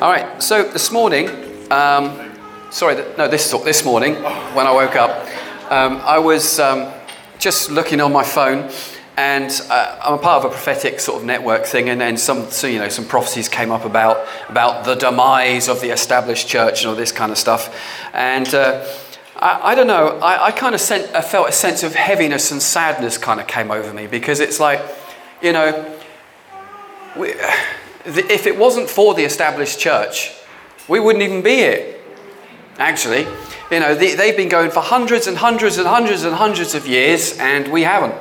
[0.00, 1.28] All right, so this morning,
[1.70, 2.32] um,
[2.72, 5.24] sorry, no, this, this morning when I woke up,
[5.70, 6.92] um, I was um,
[7.38, 8.72] just looking on my phone
[9.16, 12.50] and uh, I'm a part of a prophetic sort of network thing, and then some,
[12.50, 16.82] so, you know, some prophecies came up about about the demise of the established church
[16.82, 17.72] and all this kind of stuff,
[18.12, 18.84] and uh,
[19.36, 22.60] I, I, don't know, I, I kind of I felt a sense of heaviness and
[22.60, 24.82] sadness kind of came over me because it's like,
[25.40, 25.96] you know,
[27.16, 27.34] we,
[28.04, 30.32] if it wasn't for the established church,
[30.88, 31.94] we wouldn't even be here.
[32.78, 33.26] Actually,
[33.70, 37.38] you know, they've been going for hundreds and hundreds and hundreds and hundreds of years,
[37.38, 38.14] and we haven't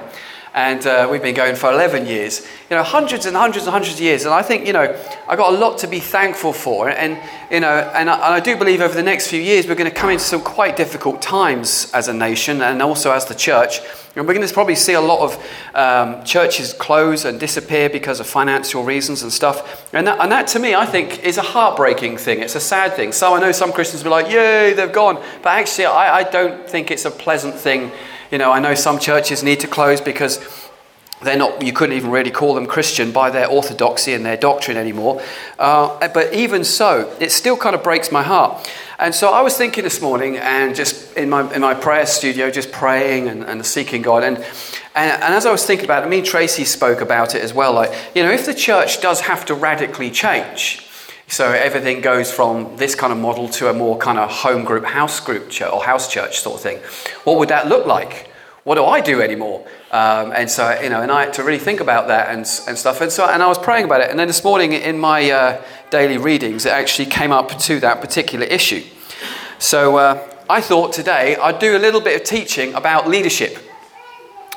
[0.54, 2.46] and uh, we've been going for 11 years.
[2.70, 4.26] You know, hundreds and hundreds and hundreds of years.
[4.26, 4.96] And I think, you know,
[5.28, 6.90] I've got a lot to be thankful for.
[6.90, 7.18] And,
[7.50, 9.90] you know, and I, and I do believe over the next few years we're going
[9.90, 13.80] to come into some quite difficult times as a nation and also as the church.
[14.16, 15.44] And we're going to probably see a lot of
[15.74, 19.92] um, churches close and disappear because of financial reasons and stuff.
[19.92, 22.42] And that, and that, to me, I think, is a heartbreaking thing.
[22.42, 23.12] It's a sad thing.
[23.12, 25.16] So I know some Christians will be like, yay, they've gone.
[25.42, 27.92] But actually, I, I don't think it's a pleasant thing
[28.34, 30.44] you know, I know some churches need to close because
[31.22, 34.76] they're not, you couldn't even really call them Christian by their orthodoxy and their doctrine
[34.76, 35.22] anymore.
[35.60, 38.68] Uh, but even so, it still kind of breaks my heart.
[38.98, 42.50] And so I was thinking this morning and just in my, in my prayer studio,
[42.50, 44.24] just praying and, and seeking God.
[44.24, 44.38] And,
[44.96, 47.54] and, and as I was thinking about it, me and Tracy spoke about it as
[47.54, 47.74] well.
[47.74, 50.90] Like, you know, if the church does have to radically change,
[51.28, 54.86] so everything goes from this kind of model to a more kind of home group,
[54.86, 56.78] house group church, or house church sort of thing.
[57.24, 58.30] What would that look like?
[58.64, 59.66] What do I do anymore?
[59.92, 62.78] Um, and so, you know, and I had to really think about that and, and
[62.78, 63.02] stuff.
[63.02, 64.10] And so, and I was praying about it.
[64.10, 68.00] And then this morning in my uh, daily readings, it actually came up to that
[68.00, 68.84] particular issue.
[69.60, 73.58] So uh, I thought today I'd do a little bit of teaching about leadership.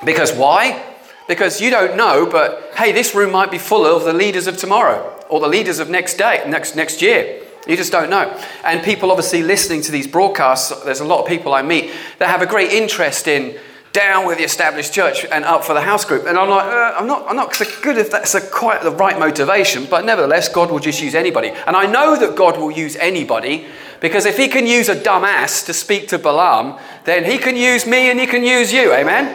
[0.04, 0.84] Because why?
[1.26, 4.56] Because you don't know, but hey, this room might be full of the leaders of
[4.56, 7.42] tomorrow or the leaders of next day, next, next year.
[7.66, 8.40] You just don't know.
[8.64, 12.28] And people obviously listening to these broadcasts, there's a lot of people I meet that
[12.28, 13.58] have a great interest in
[13.96, 16.26] down with the established church and up for the house group.
[16.26, 18.90] And I'm like, uh, I'm not, I'm not so good if that's a, quite the
[18.90, 21.48] right motivation, but nevertheless, God will just use anybody.
[21.48, 23.66] And I know that God will use anybody
[24.00, 27.86] because if He can use a dumbass to speak to Balaam, then He can use
[27.86, 28.92] me and He can use you.
[28.92, 29.34] Amen?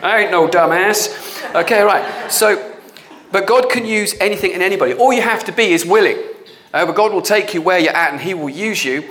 [0.00, 1.54] I ain't no dumbass.
[1.54, 2.30] Okay, right.
[2.30, 2.71] So
[3.32, 4.94] but God can use anything and anybody.
[4.94, 6.18] All you have to be is willing.
[6.72, 9.08] Uh, but God will take you where you're at and He will use you.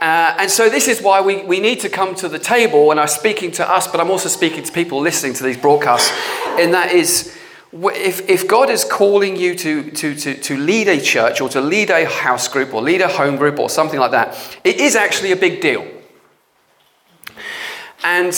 [0.00, 2.90] Uh, and so, this is why we, we need to come to the table.
[2.90, 6.10] And I'm speaking to us, but I'm also speaking to people listening to these broadcasts.
[6.58, 7.34] And that is,
[7.72, 11.60] if, if God is calling you to, to, to, to lead a church or to
[11.60, 14.96] lead a house group or lead a home group or something like that, it is
[14.96, 15.86] actually a big deal.
[18.04, 18.32] And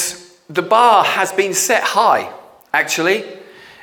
[0.49, 2.33] the bar has been set high,
[2.73, 3.38] actually.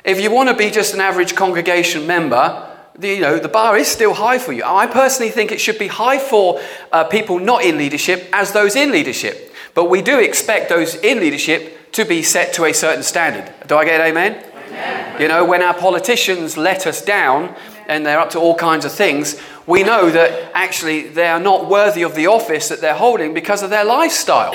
[0.06, 2.64] If you want to be just an average congregation member,
[2.96, 4.62] the, you know, the bar is still high for you.
[4.64, 6.60] I personally think it should be high for
[6.92, 9.52] uh, people not in leadership as those in leadership.
[9.74, 13.52] But we do expect those in leadership to be set to a certain standard.
[13.66, 14.44] Do I get amen?
[14.68, 15.20] amen.
[15.20, 17.56] You know, when our politicians let us down
[17.88, 21.68] and they're up to all kinds of things, we know that actually they are not
[21.68, 24.54] worthy of the office that they're holding because of their lifestyle.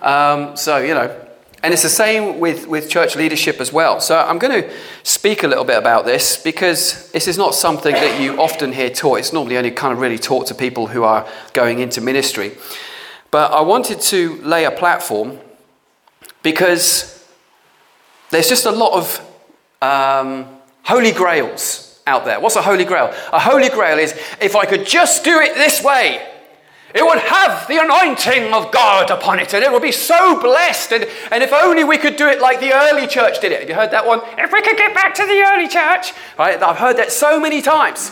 [0.00, 1.21] Um, so, you know,
[1.62, 4.00] and it's the same with, with church leadership as well.
[4.00, 4.70] So I'm going to
[5.04, 8.90] speak a little bit about this because this is not something that you often hear
[8.90, 9.20] taught.
[9.20, 12.52] It's normally only kind of really taught to people who are going into ministry.
[13.30, 15.38] But I wanted to lay a platform
[16.42, 17.24] because
[18.30, 19.20] there's just a lot of
[19.80, 20.46] um,
[20.82, 22.40] holy grails out there.
[22.40, 23.14] What's a holy grail?
[23.32, 26.28] A holy grail is if I could just do it this way,
[26.94, 30.92] it would have the anointing of God upon it, and it would be so blessed.
[30.92, 33.60] And, and if only we could do it like the early church did it.
[33.60, 34.20] Have you heard that one?
[34.38, 36.12] If we could get back to the early church.
[36.38, 36.62] Right?
[36.62, 38.10] I've heard that so many times.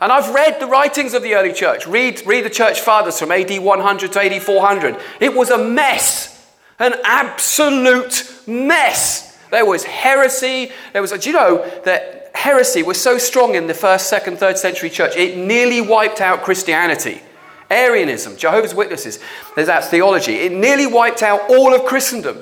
[0.00, 1.86] And I've read the writings of the early church.
[1.86, 4.96] Read, read the church fathers from AD 100 to AD 400.
[5.20, 6.46] It was a mess,
[6.78, 9.36] an absolute mess.
[9.50, 10.70] There was heresy.
[10.92, 14.58] There was, do you know that heresy was so strong in the first, second, third
[14.58, 17.22] century church, it nearly wiped out Christianity.
[17.70, 19.18] Arianism, Jehovah's Witnesses,
[19.54, 20.34] there's that theology.
[20.36, 22.38] It nearly wiped out all of Christendom.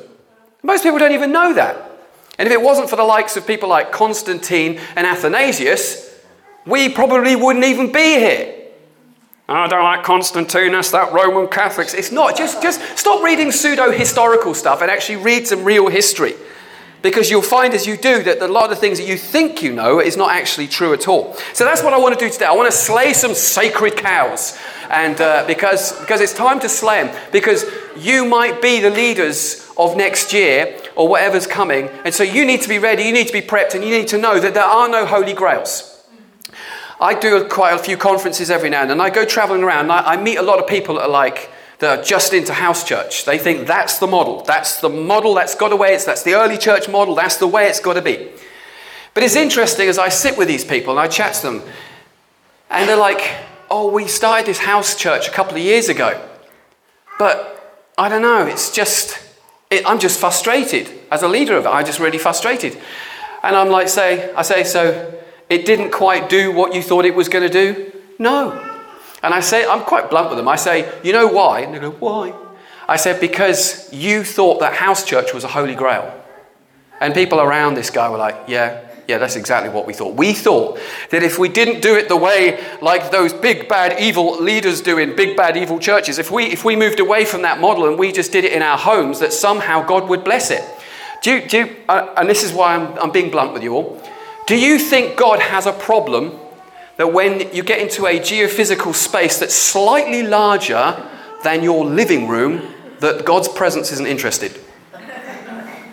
[0.62, 1.90] Most people don't even know that.
[2.38, 6.14] And if it wasn't for the likes of people like Constantine and Athanasius,
[6.66, 8.56] we probably wouldn't even be here.
[9.48, 11.94] I don't like Constantinus, that Roman Catholics.
[11.94, 12.36] It's not.
[12.36, 16.34] Just, just stop reading pseudo historical stuff and actually read some real history.
[17.06, 19.72] Because you'll find as you do that a lot of things that you think you
[19.72, 21.34] know is not actually true at all.
[21.52, 22.46] So that's what I want to do today.
[22.46, 24.58] I want to slay some sacred cows.
[24.90, 27.16] And uh, because, because it's time to slay them.
[27.30, 27.64] Because
[27.96, 31.88] you might be the leaders of next year or whatever's coming.
[32.04, 34.08] And so you need to be ready, you need to be prepped, and you need
[34.08, 36.04] to know that there are no holy grails.
[36.98, 39.00] I do quite a few conferences every now and then.
[39.00, 41.98] I go traveling around I, I meet a lot of people that are like, that
[41.98, 43.24] are just into house church.
[43.24, 44.42] They think that's the model.
[44.42, 45.94] That's the model that's got to way.
[45.94, 47.14] It's, that's the early church model.
[47.14, 48.30] That's the way it's got to be.
[49.14, 51.62] But it's interesting as I sit with these people and I chat to them,
[52.70, 53.36] and they're like,
[53.70, 56.20] oh, we started this house church a couple of years ago.
[57.18, 57.52] But
[57.96, 59.18] I don't know, it's just,
[59.70, 60.90] it, I'm just frustrated.
[61.10, 62.78] As a leader of it, I'm just really frustrated.
[63.42, 65.14] And I'm like, say, I say, so
[65.48, 67.92] it didn't quite do what you thought it was going to do?
[68.18, 68.75] No.
[69.22, 70.48] And I say, I'm quite blunt with them.
[70.48, 71.60] I say, you know why?
[71.60, 72.34] And they go, why?
[72.88, 76.12] I said, because you thought that house church was a holy grail.
[77.00, 80.14] And people around this guy were like, yeah, yeah, that's exactly what we thought.
[80.14, 80.78] We thought
[81.10, 84.98] that if we didn't do it the way like those big bad evil leaders do
[84.98, 87.98] in big bad evil churches, if we if we moved away from that model and
[87.98, 90.64] we just did it in our homes, that somehow God would bless it.
[91.22, 93.74] Do you, do you, uh, and this is why I'm, I'm being blunt with you
[93.74, 94.00] all.
[94.46, 96.38] Do you think God has a problem
[96.96, 100.96] that when you get into a geophysical space that's slightly larger
[101.44, 104.58] than your living room, that God's presence isn't interested?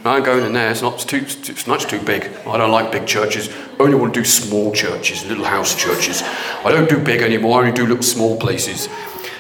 [0.06, 0.70] I ain't going in there.
[0.70, 1.22] It's not too.
[1.26, 2.30] It's much too big.
[2.46, 3.48] I don't like big churches.
[3.50, 6.22] I only want to do small churches, little house churches.
[6.66, 7.60] I don't do big anymore.
[7.60, 8.90] I only do little small places.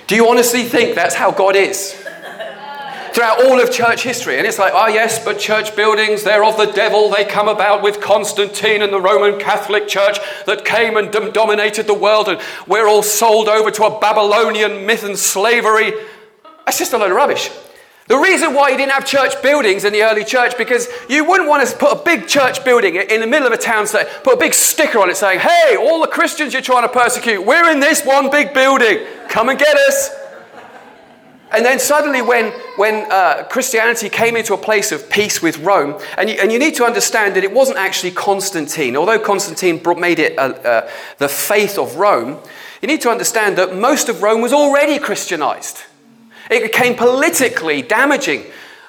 [0.07, 2.02] Do you honestly think that's how God is?
[3.13, 6.57] Throughout all of church history, and it's like, oh yes, but church buildings, they're of
[6.57, 7.09] the devil.
[7.09, 10.17] They come about with Constantine and the Roman Catholic Church
[10.47, 14.87] that came and dom- dominated the world, and we're all sold over to a Babylonian
[14.87, 15.93] myth and slavery.
[16.65, 17.51] That's just a load of rubbish.
[18.07, 21.47] The reason why you didn't have church buildings in the early church because you wouldn't
[21.47, 24.33] want to put a big church building in the middle of a town, say, put
[24.33, 27.69] a big sticker on it saying, "Hey, all the Christians you're trying to persecute, we're
[27.69, 29.05] in this one big building.
[29.29, 30.22] Come and get us."
[31.53, 36.01] And then suddenly, when, when uh, Christianity came into a place of peace with Rome,
[36.17, 39.99] and you, and you need to understand that it wasn't actually Constantine, although Constantine brought,
[39.99, 40.89] made it uh, uh,
[41.19, 42.39] the faith of Rome,
[42.81, 45.83] you need to understand that most of Rome was already Christianized.
[46.49, 48.45] It became politically damaging.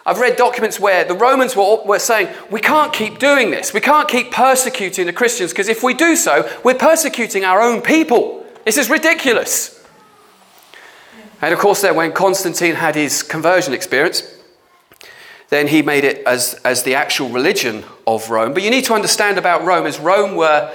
[0.06, 3.74] I've read documents where the Romans were, were saying, we can't keep doing this.
[3.74, 7.82] We can't keep persecuting the Christians because if we do so, we're persecuting our own
[7.82, 8.44] people.
[8.64, 9.73] This is ridiculous.
[11.40, 14.22] And of course, then when Constantine had his conversion experience,
[15.50, 18.54] then he made it as, as the actual religion of Rome.
[18.54, 20.72] But you need to understand about Rome is Rome were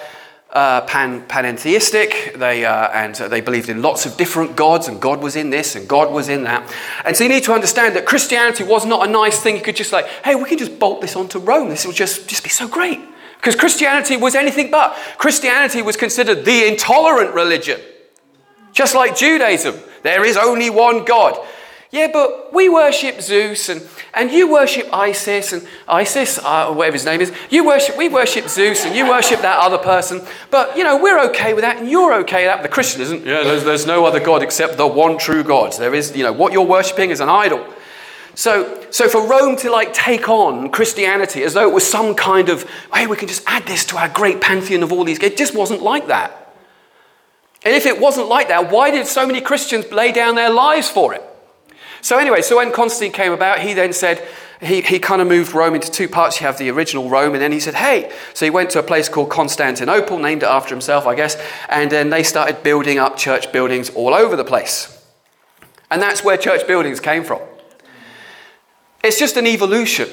[0.51, 2.38] uh, pan, panentheistic.
[2.38, 5.50] They, uh, and uh, they believed in lots of different gods, and God was in
[5.50, 6.73] this and God was in that.
[7.06, 9.56] And so you need to understand that Christianity was not a nice thing.
[9.56, 11.69] You could just like, hey, we can just bolt this onto Rome.
[11.69, 13.00] This will just, just be so great.
[13.38, 14.97] Because Christianity was anything but.
[15.17, 17.79] Christianity was considered the intolerant religion.
[18.71, 21.38] Just like Judaism, there is only one God.
[21.92, 23.81] Yeah, but we worship Zeus and,
[24.13, 27.33] and you worship Isis and Isis, uh, whatever his name is.
[27.50, 30.21] You worship, we worship Zeus and you worship that other person.
[30.51, 32.62] But, you know, we're okay with that and you're okay with that.
[32.62, 33.25] The Christian isn't.
[33.25, 35.74] Yeah, there's, there's no other God except the one true God.
[35.74, 37.66] There is, you know, what you're worshiping is an idol.
[38.36, 42.50] So, so for Rome to like take on Christianity as though it was some kind
[42.50, 45.38] of, hey, we can just add this to our great pantheon of all these, it
[45.38, 46.38] just wasn't like that.
[47.63, 50.89] And if it wasn't like that, why did so many Christians lay down their lives
[50.89, 51.23] for it?
[52.01, 54.25] So, anyway, so when Constantine came about, he then said,
[54.61, 56.39] he, he kind of moved Rome into two parts.
[56.39, 58.11] You have the original Rome, and then he said, hey.
[58.33, 61.37] So he went to a place called Constantinople, named it after himself, I guess,
[61.69, 64.95] and then they started building up church buildings all over the place.
[65.92, 67.42] And that's where church buildings came from.
[69.04, 70.09] It's just an evolution.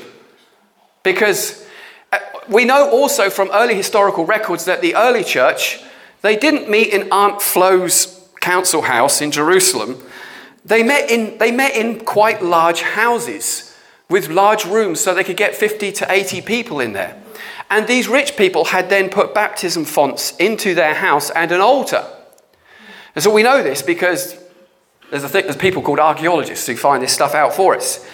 [1.02, 1.66] Because
[2.12, 5.80] uh, we know also from early historical records that the early church,
[6.22, 10.02] they didn't meet in Aunt Flo's council house in Jerusalem
[10.66, 13.72] they met in, they met in quite large houses
[14.10, 17.22] with large rooms so they could get 50 to 80 people in there.
[17.70, 22.04] And these rich people had then put baptism fonts into their house and an altar.
[23.14, 24.36] And so we know this because
[25.10, 28.04] there's, a th- there's people called archaeologists who find this stuff out for us.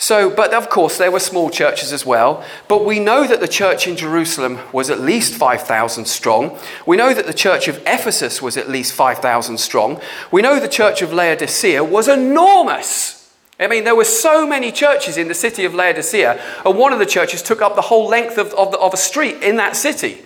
[0.00, 2.44] So, but of course, there were small churches as well.
[2.68, 6.56] But we know that the church in Jerusalem was at least 5,000 strong.
[6.86, 10.00] We know that the church of Ephesus was at least 5,000 strong.
[10.30, 13.28] We know the church of Laodicea was enormous.
[13.58, 17.00] I mean, there were so many churches in the city of Laodicea, and one of
[17.00, 19.74] the churches took up the whole length of, of, the, of a street in that
[19.74, 20.22] city.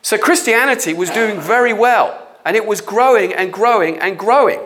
[0.00, 4.60] So Christianity was doing very well, and it was growing and growing and growing.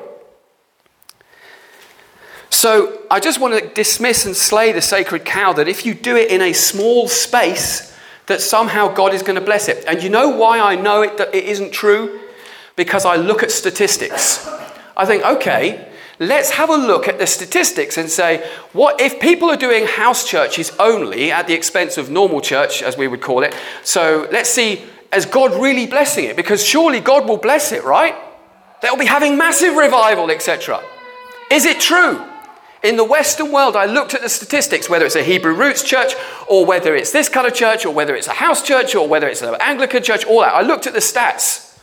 [2.52, 6.16] So I just want to dismiss and slay the sacred cow that if you do
[6.16, 9.84] it in a small space, that somehow God is going to bless it.
[9.88, 12.20] And you know why I know it that it isn't true?
[12.76, 14.46] Because I look at statistics.
[14.94, 19.50] I think, okay, let's have a look at the statistics and say, what if people
[19.50, 23.44] are doing house churches only at the expense of normal church, as we would call
[23.44, 23.56] it?
[23.82, 28.14] So let's see is God really blessing it because surely God will bless it, right?
[28.82, 30.82] They'll be having massive revival, etc.
[31.50, 32.22] Is it true?
[32.82, 36.14] In the Western world, I looked at the statistics, whether it's a Hebrew roots church,
[36.48, 39.28] or whether it's this kind of church, or whether it's a house church, or whether
[39.28, 40.52] it's an Anglican church, all that.
[40.52, 41.78] I looked at the stats,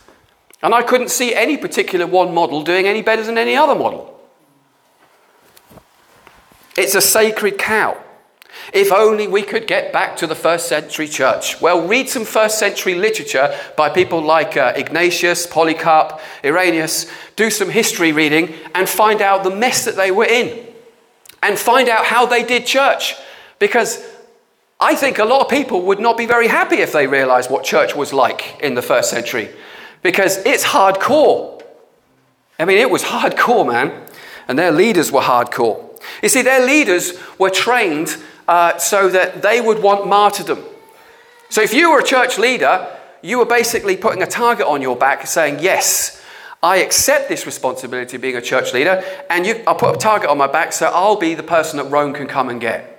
[0.62, 4.20] and I couldn't see any particular one model doing any better than any other model.
[6.76, 7.96] It's a sacred cow.
[8.74, 11.60] If only we could get back to the first century church.
[11.62, 17.10] Well, read some first century literature by people like uh, Ignatius, Polycarp, Irenaeus.
[17.36, 20.69] Do some history reading and find out the mess that they were in.
[21.42, 23.14] And find out how they did church.
[23.58, 24.04] Because
[24.78, 27.64] I think a lot of people would not be very happy if they realized what
[27.64, 29.50] church was like in the first century.
[30.02, 31.62] Because it's hardcore.
[32.58, 34.06] I mean, it was hardcore, man.
[34.48, 35.86] And their leaders were hardcore.
[36.22, 38.16] You see, their leaders were trained
[38.48, 40.64] uh, so that they would want martyrdom.
[41.50, 42.86] So if you were a church leader,
[43.22, 46.19] you were basically putting a target on your back saying, Yes,
[46.62, 50.28] I accept this responsibility of being a church leader, and you, I'll put a target
[50.28, 52.98] on my back so I'll be the person that Rome can come and get.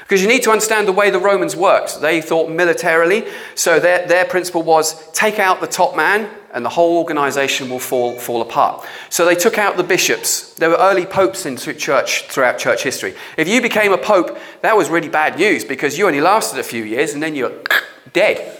[0.00, 2.00] Because you need to understand the way the Romans worked.
[2.00, 6.70] They thought militarily, so their, their principle was take out the top man and the
[6.70, 8.86] whole organization will fall, fall apart.
[9.08, 10.54] So they took out the bishops.
[10.54, 13.14] There were early popes in church throughout church history.
[13.36, 16.62] If you became a pope, that was really bad news because you only lasted a
[16.62, 17.58] few years and then you're
[18.12, 18.58] dead.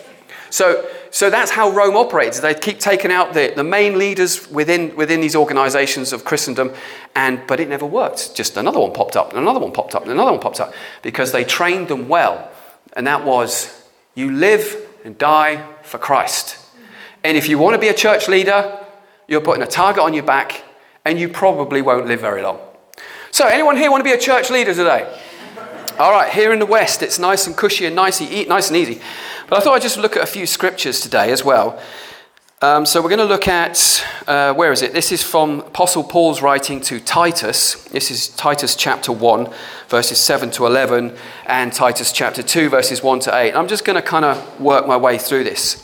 [0.48, 2.40] So, so that's how Rome operates.
[2.40, 6.72] They keep taking out the, the main leaders within, within these organizations of Christendom,
[7.14, 8.34] and, but it never worked.
[8.34, 10.72] Just another one popped up, and another one popped up, and another one popped up,
[11.02, 12.50] because they trained them well.
[12.94, 16.56] And that was you live and die for Christ.
[17.22, 18.78] And if you want to be a church leader,
[19.28, 20.64] you're putting a target on your back,
[21.04, 22.58] and you probably won't live very long.
[23.30, 25.14] So, anyone here want to be a church leader today?
[25.98, 29.00] All right, here in the West, it's nice and cushy and nice, nice and easy.
[29.48, 31.78] But I thought I'd just look at a few scriptures today as well.
[32.62, 34.94] Um, so we're going to look at, uh, where is it?
[34.94, 37.84] This is from Apostle Paul's writing to Titus.
[37.84, 39.52] This is Titus chapter 1,
[39.88, 43.54] verses 7 to 11, and Titus chapter 2, verses 1 to 8.
[43.54, 45.81] I'm just going to kind of work my way through this.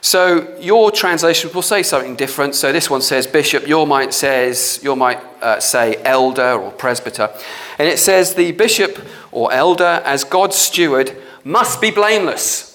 [0.00, 2.54] So your translation will say something different.
[2.54, 7.30] So this one says bishop, your might says, your might uh, say elder or presbyter.
[7.78, 8.98] And it says the bishop
[9.32, 12.68] or elder as God's steward must be blameless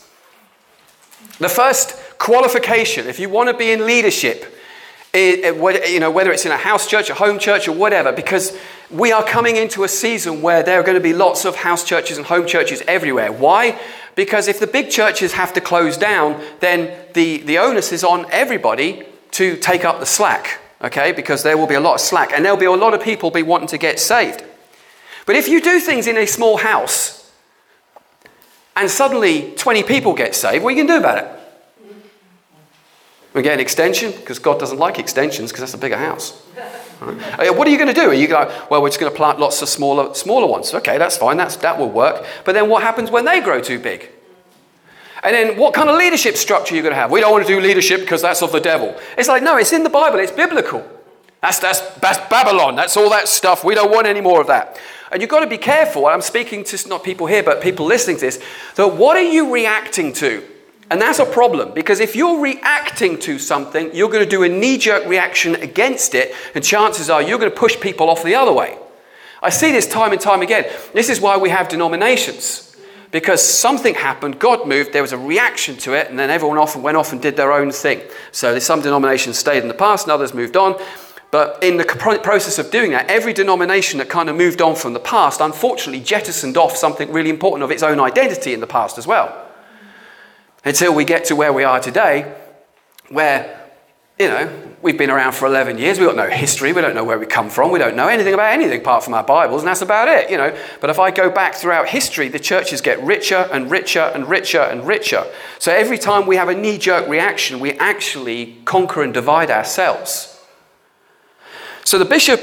[1.40, 4.53] the first qualification, if you want to be in leadership,
[5.14, 8.58] you know, whether it's in a house church, a home church, or whatever, because
[8.90, 11.84] we are coming into a season where there are going to be lots of house
[11.84, 13.32] churches and home churches everywhere.
[13.32, 13.80] Why?
[14.16, 18.26] Because if the big churches have to close down, then the, the onus is on
[18.32, 21.12] everybody to take up the slack, okay?
[21.12, 23.30] Because there will be a lot of slack, and there'll be a lot of people
[23.30, 24.44] be wanting to get saved.
[25.28, 27.32] But if you do things in a small house,
[28.76, 31.43] and suddenly 20 people get saved, what are you going to do about it?
[33.34, 36.42] We get an extension because God doesn't like extensions because that's a bigger house.
[36.56, 37.50] Right?
[37.50, 38.10] Uh, what are you going to do?
[38.10, 40.74] Are you going, to, well, we're just going to plant lots of smaller, smaller ones.
[40.74, 41.38] Okay, that's fine.
[41.38, 42.26] That's, that will work.
[42.46, 44.10] But then what happens when they grow too big?
[45.24, 47.10] And then what kind of leadership structure are you going to have?
[47.10, 48.96] We don't want to do leadership because that's of the devil.
[49.18, 50.20] It's like, no, it's in the Bible.
[50.20, 50.86] It's biblical.
[51.42, 52.76] That's, that's, that's Babylon.
[52.76, 53.64] That's all that stuff.
[53.64, 54.80] We don't want any more of that.
[55.12, 56.08] And you've got to be careful.
[56.08, 58.44] I'm speaking to not people here, but people listening to this.
[58.76, 60.44] That what are you reacting to?
[60.94, 64.48] And that's a problem because if you're reacting to something, you're going to do a
[64.48, 68.36] knee jerk reaction against it, and chances are you're going to push people off the
[68.36, 68.78] other way.
[69.42, 70.72] I see this time and time again.
[70.94, 72.78] This is why we have denominations.
[73.10, 76.76] Because something happened, God moved, there was a reaction to it, and then everyone off
[76.76, 78.00] and went off and did their own thing.
[78.32, 80.80] So some denominations stayed in the past and others moved on.
[81.32, 84.94] But in the process of doing that, every denomination that kind of moved on from
[84.94, 89.00] the past, unfortunately, jettisoned off something really important of its own identity in the past
[89.00, 89.43] as well.
[90.66, 92.34] Until we get to where we are today,
[93.10, 93.70] where,
[94.18, 94.50] you know,
[94.82, 97.26] we've been around for 11 years, we've got no history, we don't know where we
[97.26, 100.08] come from, we don't know anything about anything apart from our Bibles, and that's about
[100.08, 100.58] it, you know.
[100.80, 104.62] But if I go back throughout history, the churches get richer and richer and richer
[104.62, 105.26] and richer.
[105.60, 110.30] So every time we have a knee jerk reaction, we actually conquer and divide ourselves.
[111.84, 112.42] So the bishop,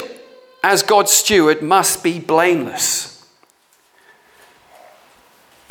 [0.63, 3.10] as God's steward, must be blameless.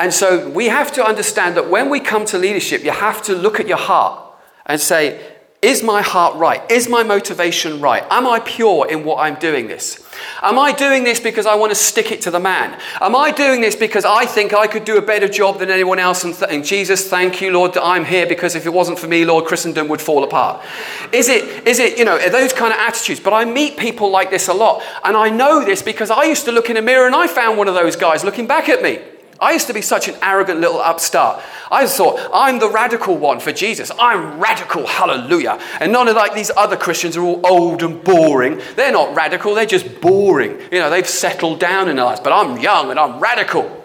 [0.00, 3.34] And so we have to understand that when we come to leadership, you have to
[3.34, 4.18] look at your heart
[4.64, 5.20] and say,
[5.60, 6.62] is my heart right?
[6.70, 8.02] Is my motivation right?
[8.10, 10.02] Am I pure in what I'm doing this?
[10.40, 12.80] Am I doing this because I want to stick it to the man?
[12.98, 15.98] Am I doing this because I think I could do a better job than anyone
[15.98, 16.24] else?
[16.24, 19.06] And, th- and Jesus, thank you, Lord, that I'm here because if it wasn't for
[19.06, 20.64] me, Lord, Christendom would fall apart.
[21.12, 23.20] Is it, is it, you know, those kind of attitudes?
[23.20, 24.82] But I meet people like this a lot.
[25.04, 27.58] And I know this because I used to look in a mirror and I found
[27.58, 28.98] one of those guys looking back at me.
[29.40, 31.42] I used to be such an arrogant little upstart.
[31.70, 33.90] I thought, I'm the radical one for Jesus.
[33.98, 35.58] I'm radical, hallelujah.
[35.80, 38.60] And none of like these other Christians are all old and boring.
[38.76, 40.60] They're not radical, they're just boring.
[40.70, 43.76] You know, they've settled down in lives, but I'm young and I'm radical.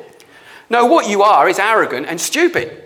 [0.70, 2.82] No, what you are is arrogant and stupid.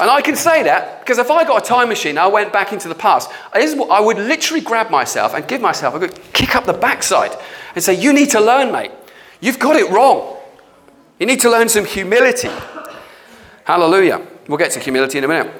[0.00, 2.72] And I can say that because if I got a time machine, I went back
[2.72, 6.64] into the past, I would literally grab myself and give myself a good kick up
[6.64, 7.36] the backside
[7.74, 8.90] and say, You need to learn, mate.
[9.42, 10.38] You've got it wrong.
[11.18, 12.50] You need to learn some humility.
[13.64, 14.26] Hallelujah.
[14.48, 15.52] We'll get to humility in a minute.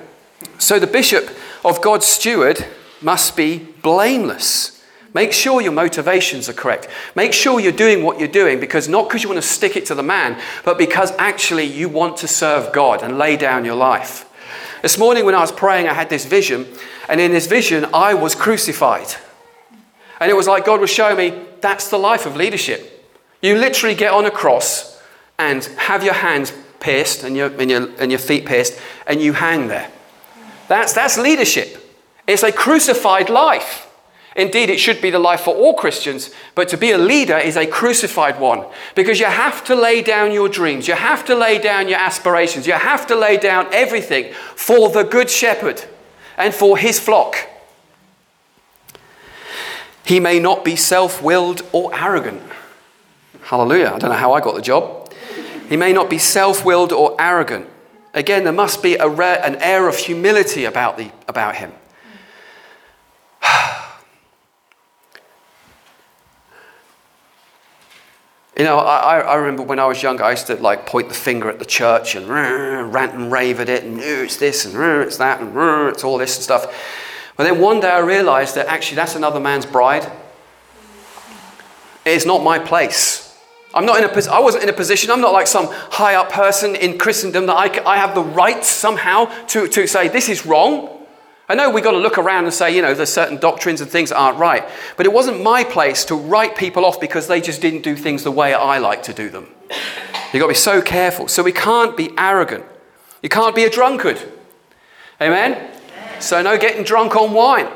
[0.59, 1.29] So, the bishop
[1.65, 2.65] of God's steward
[3.01, 4.83] must be blameless.
[5.15, 6.89] Make sure your motivations are correct.
[7.15, 9.85] Make sure you're doing what you're doing because not because you want to stick it
[9.87, 13.75] to the man, but because actually you want to serve God and lay down your
[13.75, 14.29] life.
[14.81, 16.67] This morning when I was praying, I had this vision,
[17.09, 19.15] and in this vision, I was crucified.
[20.19, 23.01] And it was like God was showing me that's the life of leadership.
[23.42, 25.00] You literally get on a cross
[25.38, 29.32] and have your hands pierced and your, and your, and your feet pierced, and you
[29.32, 29.90] hang there.
[30.68, 31.78] That's, that's leadership.
[32.26, 33.88] It's a crucified life.
[34.34, 37.56] Indeed, it should be the life for all Christians, but to be a leader is
[37.56, 41.58] a crucified one because you have to lay down your dreams, you have to lay
[41.58, 45.84] down your aspirations, you have to lay down everything for the Good Shepherd
[46.38, 47.37] and for his flock.
[50.04, 52.42] He may not be self willed or arrogant.
[53.42, 53.92] Hallelujah.
[53.94, 55.12] I don't know how I got the job.
[55.68, 57.68] He may not be self willed or arrogant.
[58.14, 61.72] Again, there must be rare, an air of humility about, the, about him.
[68.54, 71.14] You know, I, I remember when I was younger, I used to like point the
[71.14, 72.28] finger at the church and
[72.94, 75.56] rant and rave at it, and it's this and it's that and
[75.88, 76.66] it's all this and stuff.
[77.38, 80.12] But then one day I realized that actually that's another man's bride.
[82.04, 83.22] It's not my place.
[83.75, 86.31] I'm not in a, I wasn't in a position, I'm not like some high up
[86.31, 90.45] person in Christendom that I, I have the right somehow to, to say this is
[90.45, 90.99] wrong.
[91.49, 93.90] I know we've got to look around and say, you know, there's certain doctrines and
[93.90, 94.66] things that aren't right.
[94.96, 98.25] But it wasn't my place to write people off because they just didn't do things
[98.25, 99.49] the way I like to do them.
[100.33, 101.29] You've got to be so careful.
[101.29, 102.64] So we can't be arrogant.
[103.23, 104.20] You can't be a drunkard.
[105.20, 105.70] Amen?
[106.20, 107.68] So no getting drunk on wine.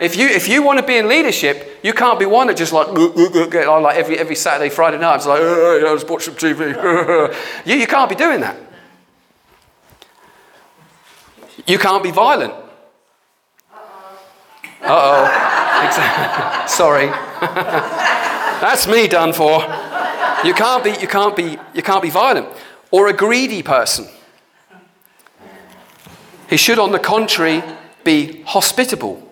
[0.00, 2.72] If you, if you want to be in leadership, you can't be one that just
[2.72, 7.34] like, like every, every Saturday, Friday night, it's like, oh, I just watch some TV.
[7.66, 8.56] you, you can't be doing that.
[11.66, 12.52] You can't be violent.
[14.82, 16.66] Uh oh.
[16.68, 17.06] Sorry.
[18.60, 19.60] That's me done for.
[20.44, 22.48] You can't be, you can't be, you can't be violent.
[22.90, 24.06] Or a greedy person.
[26.48, 27.62] He should, on the contrary,
[28.04, 29.25] be hospitable.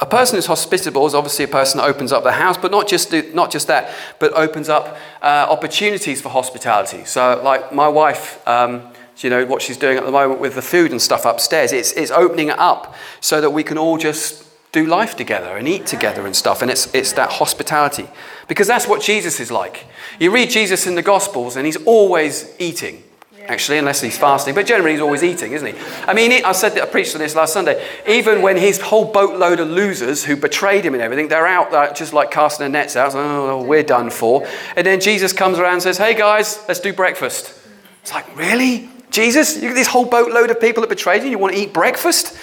[0.00, 2.88] A person who's hospitable is obviously a person that opens up the house, but not
[2.88, 7.04] just, do, not just that, but opens up uh, opportunities for hospitality.
[7.04, 10.62] So, like my wife, um, you know, what she's doing at the moment with the
[10.62, 14.46] food and stuff upstairs, it's, it's opening it up so that we can all just
[14.72, 16.62] do life together and eat together and stuff.
[16.62, 18.08] And it's, it's that hospitality.
[18.48, 19.86] Because that's what Jesus is like.
[20.18, 23.02] You read Jesus in the Gospels, and he's always eating,
[23.48, 24.54] actually, unless he's fasting.
[24.54, 25.80] But generally, he's always eating, isn't he?
[26.06, 27.84] I mean, I said that I preached on this last Sunday.
[28.06, 31.92] Even when his whole boatload of losers who betrayed him and everything, they're out there
[31.92, 33.14] just like casting their nets out.
[33.14, 34.46] oh, we're done for.
[34.76, 37.54] And then Jesus comes around and says, hey guys, let's do breakfast.
[38.02, 38.88] It's like, really?
[39.10, 39.56] Jesus?
[39.56, 42.38] You get this whole boatload of people that betrayed you, you want to eat breakfast?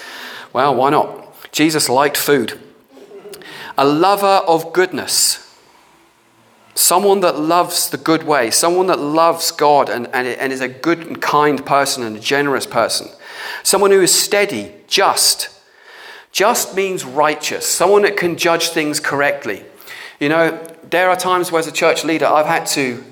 [0.54, 1.52] Well, why not?
[1.52, 2.60] Jesus liked food.
[3.78, 5.47] A lover of goodness.
[6.78, 8.52] Someone that loves the good way.
[8.52, 12.20] Someone that loves God and, and, and is a good and kind person and a
[12.20, 13.08] generous person.
[13.64, 15.50] Someone who is steady, just.
[16.32, 17.66] Just means righteous.
[17.66, 19.64] Someone that can judge things correctly.
[20.20, 23.04] You know, there are times where, as a church leader, I've had to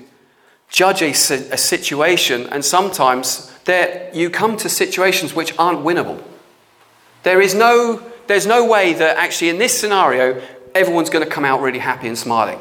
[0.70, 6.22] judge a, a situation, and sometimes there, you come to situations which aren't winnable.
[7.24, 10.42] There is no there's no way that actually in this scenario,
[10.74, 12.60] everyone's going to come out really happy and smiling.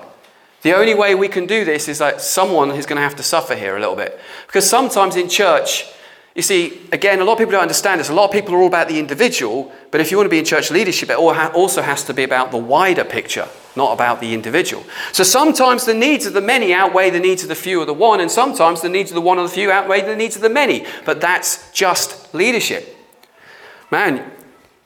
[0.64, 3.22] The only way we can do this is that someone is going to have to
[3.22, 4.18] suffer here a little bit.
[4.46, 5.84] Because sometimes in church,
[6.34, 8.08] you see, again, a lot of people don't understand this.
[8.08, 10.38] A lot of people are all about the individual, but if you want to be
[10.38, 13.46] in church leadership, it also has to be about the wider picture,
[13.76, 14.84] not about the individual.
[15.12, 17.92] So sometimes the needs of the many outweigh the needs of the few or the
[17.92, 20.40] one, and sometimes the needs of the one or the few outweigh the needs of
[20.40, 20.86] the many.
[21.04, 22.96] But that's just leadership.
[23.90, 24.32] Man,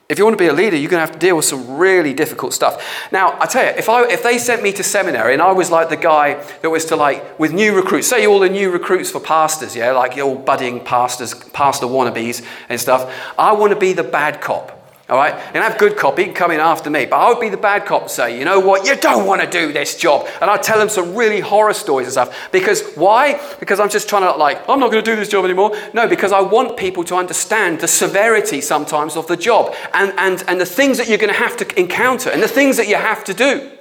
[0.09, 1.77] if you want to be a leader, you're going to have to deal with some
[1.77, 2.83] really difficult stuff.
[3.11, 5.69] Now, I tell you, if, I, if they sent me to seminary and I was
[5.69, 9.11] like the guy that was to like, with new recruits, say all the new recruits
[9.11, 13.93] for pastors, yeah, like all budding pastors, pastor wannabes and stuff, I want to be
[13.93, 14.78] the bad cop.
[15.09, 15.33] All right?
[15.33, 17.05] And have good cop, he can come in after me.
[17.05, 19.41] But I would be the bad cop and say, you know what, you don't want
[19.41, 20.27] to do this job.
[20.39, 22.51] And I'd tell them some really horror stories and stuff.
[22.51, 23.41] Because why?
[23.59, 25.75] Because I'm just trying to, like, I'm not going to do this job anymore.
[25.93, 30.43] No, because I want people to understand the severity sometimes of the job and, and,
[30.47, 32.95] and the things that you're going to have to encounter and the things that you
[32.95, 33.71] have to do.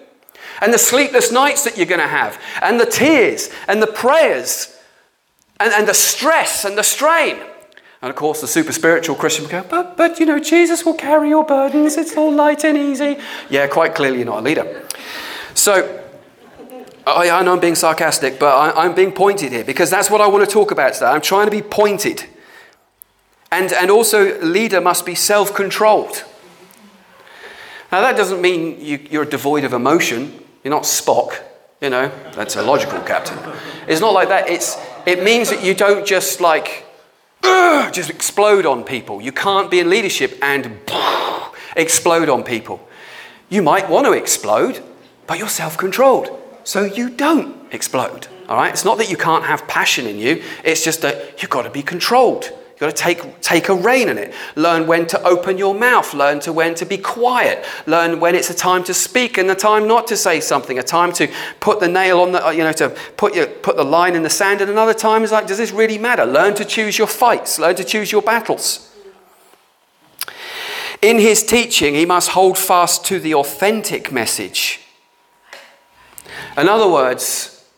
[0.63, 4.77] And the sleepless nights that you're going to have, and the tears, and the prayers,
[5.61, 7.37] and, and the stress and the strain.
[8.01, 10.95] And of course, the super spiritual Christian will go, but, but, you know, Jesus will
[10.95, 11.97] carry your burdens.
[11.97, 13.19] It's all light and easy.
[13.51, 14.87] Yeah, quite clearly, you're not a leader.
[15.55, 16.05] So,
[17.05, 20.21] I, I know I'm being sarcastic, but I, I'm being pointed here because that's what
[20.21, 21.07] I want to talk about today.
[21.07, 22.27] I'm trying to be pointed.
[23.51, 26.25] And, and also, leader must be self controlled.
[27.91, 30.45] Now, that doesn't mean you, you're devoid of emotion.
[30.63, 31.41] You're not Spock,
[31.81, 33.39] you know, that's a logical captain.
[33.87, 34.49] It's not like that.
[34.49, 36.85] It's, it means that you don't just like
[37.43, 39.21] just explode on people.
[39.21, 40.79] You can't be in leadership and
[41.77, 42.87] explode on people.
[43.49, 44.83] You might want to explode,
[45.27, 46.31] but you're self controlled.
[46.65, 48.29] So you don't explode.
[48.49, 48.73] All right?
[48.73, 51.71] It's not that you can't have passion in you, it's just that you've got to
[51.71, 52.53] be controlled.
[52.79, 54.33] You've got to take, take a rein in it.
[54.55, 56.15] Learn when to open your mouth.
[56.15, 57.65] Learn to when to be quiet.
[57.87, 60.79] Learn when it's a time to speak and a time not to say something.
[60.79, 63.75] A time to put the nail on the, uh, you know, to put, your, put
[63.75, 64.61] the line in the sand.
[64.61, 66.25] And another time is like, does this really matter?
[66.25, 67.59] Learn to choose your fights.
[67.59, 68.95] Learn to choose your battles.
[71.03, 74.83] In his teaching, he must hold fast to the authentic message.
[76.57, 77.69] In other words,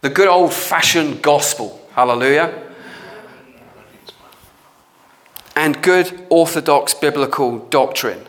[0.00, 1.80] the good old fashioned gospel.
[1.92, 2.64] Hallelujah
[5.58, 8.24] and good orthodox biblical doctrine.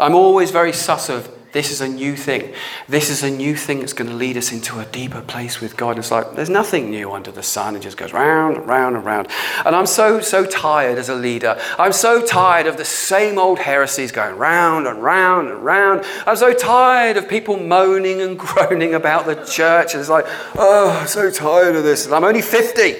[0.00, 2.54] I'm always very sus of this is a new thing.
[2.88, 5.76] This is a new thing that's going to lead us into a deeper place with
[5.76, 5.98] God.
[5.98, 7.76] It's like there's nothing new under the sun.
[7.76, 9.28] It just goes round and round and round.
[9.66, 11.60] And I'm so, so tired as a leader.
[11.78, 16.04] I'm so tired of the same old heresies going round and round and round.
[16.26, 19.92] I'm so tired of people moaning and groaning about the church.
[19.92, 20.24] And it's like,
[20.56, 22.06] oh, I'm so tired of this.
[22.06, 22.94] And I'm only 50.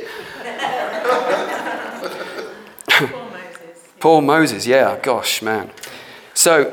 [4.00, 5.70] Poor Moses, yeah, gosh, man.
[6.34, 6.72] So,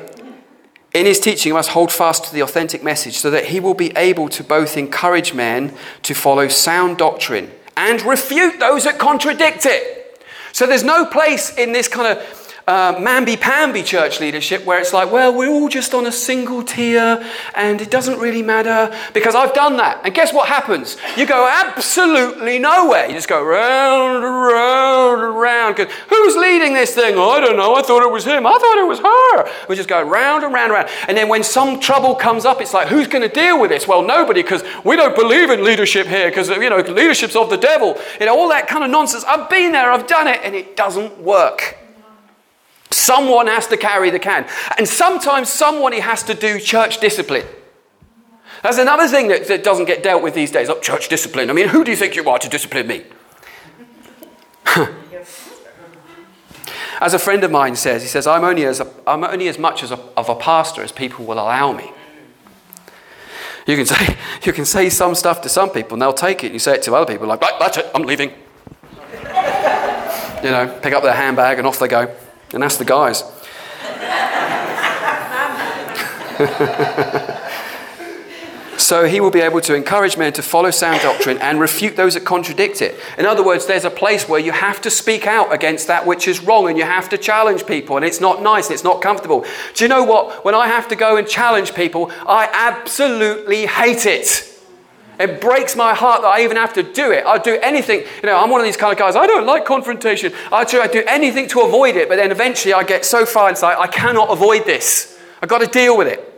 [0.94, 3.74] in his teaching, he must hold fast to the authentic message so that he will
[3.74, 9.66] be able to both encourage men to follow sound doctrine and refute those that contradict
[9.66, 10.24] it.
[10.52, 15.12] So, there's no place in this kind of uh, mamby-pamby church leadership where it's like,
[15.12, 17.24] well, we're all just on a single tier
[17.54, 20.02] and it doesn't really matter because I've done that.
[20.04, 20.98] And guess what happens?
[21.16, 23.06] You go absolutely nowhere.
[23.06, 25.78] You just go round round round.
[25.78, 27.18] Who's leading this thing?
[27.20, 27.76] I don't know.
[27.76, 28.48] I thought it was him.
[28.48, 29.68] I thought it was her.
[29.70, 30.90] We just go round and round and round.
[31.08, 33.88] And then when some trouble comes up, it's like, who's going to deal with this?
[33.88, 37.58] Well, nobody because we don't believe in leadership here because, you know, leadership's of the
[37.58, 37.96] devil.
[38.20, 39.24] You know, all that kind of nonsense.
[39.26, 39.92] I've been there.
[39.92, 41.85] I've done it and it doesn't work.
[43.06, 44.48] Someone has to carry the can.
[44.80, 47.46] And sometimes somebody has to do church discipline.
[48.64, 50.70] That's another thing that, that doesn't get dealt with these days.
[50.70, 51.52] Oh, church discipline.
[51.52, 53.04] I mean, who do you think you are to discipline me?
[57.00, 59.60] as a friend of mine says, he says, I'm only as, a, I'm only as
[59.60, 61.92] much as a, of a pastor as people will allow me.
[63.68, 66.48] You can, say, you can say some stuff to some people and they'll take it.
[66.48, 68.30] And You say it to other people, like, that's it, I'm leaving.
[70.44, 72.12] you know, pick up their handbag and off they go.
[72.56, 73.24] And ask the guys.
[78.78, 82.14] so he will be able to encourage men to follow sound doctrine and refute those
[82.14, 82.98] that contradict it.
[83.18, 86.28] In other words, there's a place where you have to speak out against that which
[86.28, 89.46] is wrong and you have to challenge people, and it's not nice, it's not comfortable.
[89.74, 90.46] Do you know what?
[90.46, 94.55] When I have to go and challenge people, I absolutely hate it.
[95.20, 97.26] It breaks my heart that I even have to do it.
[97.26, 98.02] I'll do anything.
[98.02, 99.16] You know, I'm one of these kind of guys.
[99.16, 100.34] I don't like confrontation.
[100.52, 103.50] I do, I do anything to avoid it, but then eventually I get so far
[103.50, 105.20] inside, I cannot avoid this.
[105.42, 106.32] I've got to deal with it.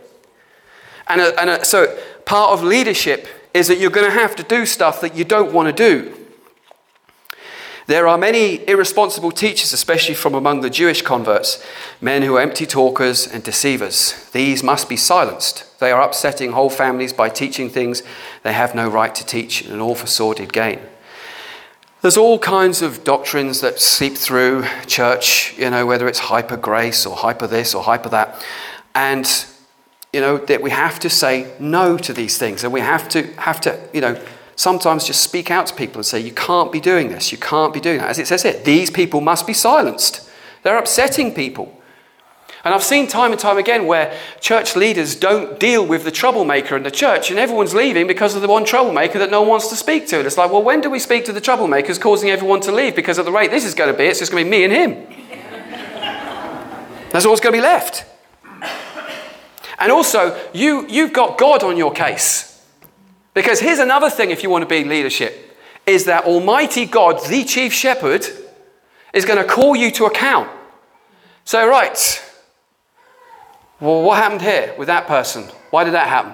[1.08, 4.44] And, uh, and uh, so part of leadership is that you're going to have to
[4.44, 6.14] do stuff that you don't want to do.
[7.88, 11.66] There are many irresponsible teachers, especially from among the Jewish converts,
[12.02, 14.30] men who are empty talkers and deceivers.
[14.32, 15.80] These must be silenced.
[15.80, 18.04] They are upsetting whole families by teaching things
[18.48, 20.80] they have no right to teach, and all for sordid gain.
[22.02, 27.06] There's all kinds of doctrines that seep through church, you know, whether it's hyper grace
[27.06, 28.42] or hyper this or hyper that.
[28.96, 29.46] And,
[30.14, 33.24] you know, that we have to say no to these things and we have to,
[33.34, 34.24] have to, you know,
[34.56, 37.74] sometimes just speak out to people and say, You can't be doing this, you can't
[37.74, 38.10] be doing that.
[38.10, 40.30] As it says here, these people must be silenced.
[40.64, 41.77] They're upsetting people.
[42.68, 46.76] And I've seen time and time again where church leaders don't deal with the troublemaker
[46.76, 49.70] in the church, and everyone's leaving because of the one troublemaker that no one wants
[49.70, 50.18] to speak to.
[50.18, 52.94] And it's like, well, when do we speak to the troublemakers causing everyone to leave?
[52.94, 54.66] Because at the rate this is going to be, it's just going to be me
[54.66, 55.08] and him.
[57.12, 58.04] That's all that's going to be left.
[59.80, 62.62] And also, you, you've got God on your case.
[63.34, 67.46] Because here's another thing if you want to be leadership is that Almighty God, the
[67.46, 68.28] chief shepherd,
[69.14, 70.50] is going to call you to account.
[71.46, 72.24] So, right,
[73.80, 75.44] well, what happened here with that person?
[75.70, 76.34] Why did that happen?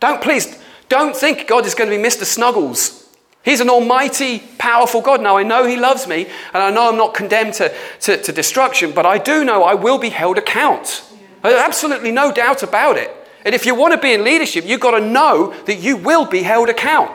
[0.00, 2.24] Don't please, don't think God is going to be Mr.
[2.24, 3.04] Snuggles.
[3.44, 5.22] He's an almighty, powerful God.
[5.22, 8.32] Now, I know He loves me, and I know I'm not condemned to, to, to
[8.32, 11.04] destruction, but I do know I will be held account.
[11.44, 13.10] Absolutely no doubt about it.
[13.44, 16.26] And if you want to be in leadership, you've got to know that you will
[16.26, 17.12] be held account.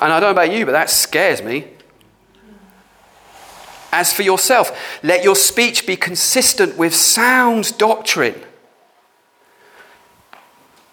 [0.00, 1.66] And I don't know about you, but that scares me.
[3.92, 8.34] As for yourself, let your speech be consistent with sound doctrine.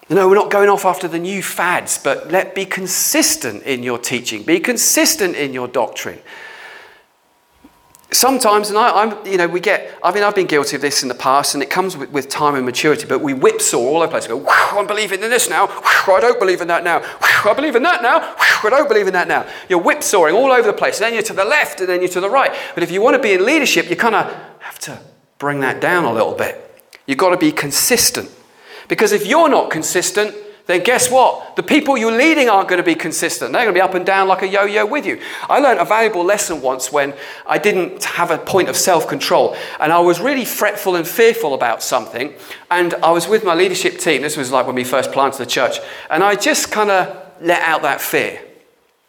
[0.07, 3.97] No, we're not going off after the new fads, but let be consistent in your
[3.97, 6.19] teaching, be consistent in your doctrine
[8.11, 11.03] sometimes, and I, am you know, we get, I mean, I've been guilty of this
[11.03, 13.97] in the past, and it comes with, with time and maturity, but we whipsaw all
[13.97, 14.27] over the place.
[14.27, 15.67] We go, I'm believing in this now.
[15.67, 17.01] I don't believe in that now.
[17.21, 18.35] I believe in that now.
[18.39, 19.45] I don't believe in that now.
[19.69, 20.97] You're whipsawing all over the place.
[20.97, 22.55] And then you're to the left, and then you're to the right.
[22.73, 24.99] But if you want to be in leadership, you kind of have to
[25.37, 26.61] bring that down a little bit.
[27.05, 28.29] You've got to be consistent.
[28.87, 30.35] Because if you're not consistent,
[30.67, 31.55] then guess what?
[31.55, 33.53] The people you're leading aren't going to be consistent.
[33.53, 35.21] They're going to be up and down like a yo yo with you.
[35.47, 37.13] I learned a valuable lesson once when
[37.45, 41.53] I didn't have a point of self control and I was really fretful and fearful
[41.53, 42.33] about something.
[42.71, 44.23] And I was with my leadership team.
[44.23, 45.77] This was like when we first planted the church.
[46.09, 48.41] And I just kind of let out that fear.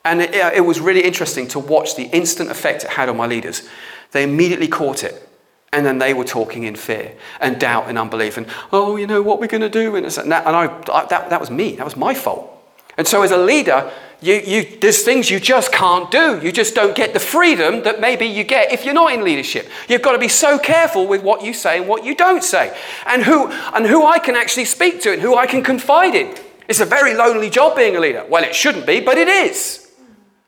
[0.05, 3.27] And it, it was really interesting to watch the instant effect it had on my
[3.27, 3.67] leaders.
[4.13, 5.27] They immediately caught it.
[5.73, 9.21] And then they were talking in fear and doubt and unbelief and, oh, you know,
[9.21, 9.97] what we're going to do.
[9.97, 11.77] And, and, that, and I, I, that, that was me.
[11.77, 12.53] That was my fault.
[12.97, 16.41] And so as a leader, you, you, there's things you just can't do.
[16.43, 19.69] You just don't get the freedom that maybe you get if you're not in leadership.
[19.89, 22.75] You've got to be so careful with what you say and what you don't say,
[23.07, 26.35] and who, and who I can actually speak to and who I can confide in.
[26.69, 28.25] It's a very lonely job being a leader.
[28.29, 29.93] Well, it shouldn't be, but it is.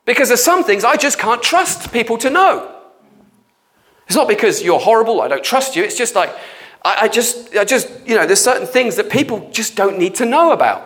[0.05, 2.78] Because there's some things I just can't trust people to know.
[4.09, 5.83] It's not because you're horrible, I don't trust you.
[5.83, 6.31] It's just like,
[6.83, 10.15] I, I, just, I just, you know, there's certain things that people just don't need
[10.15, 10.83] to know about.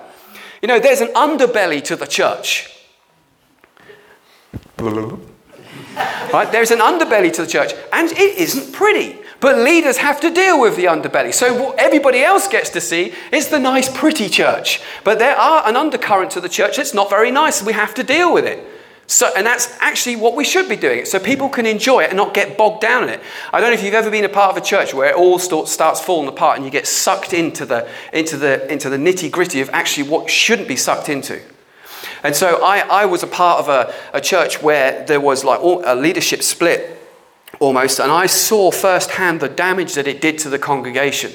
[0.62, 2.70] You know, there's an underbelly to the church.
[6.34, 6.52] right?
[6.52, 9.20] There's an underbelly to the church, and it isn't pretty.
[9.40, 11.34] But leaders have to deal with the underbelly.
[11.34, 14.82] So what everybody else gets to see is the nice, pretty church.
[15.06, 18.04] But there are an undercurrent to the church that's not very nice, we have to
[18.04, 18.68] deal with it.
[19.06, 22.18] So, and that's actually what we should be doing, so people can enjoy it and
[22.18, 23.20] not get bogged down in it.
[23.52, 25.38] I don't know if you've ever been a part of a church where it all
[25.40, 29.60] starts falling apart and you get sucked into the, into the, into the nitty gritty
[29.60, 31.42] of actually what shouldn't be sucked into.
[32.24, 35.60] And so I, I was a part of a, a church where there was like
[35.62, 36.98] a leadership split
[37.60, 41.32] almost, and I saw firsthand the damage that it did to the congregation.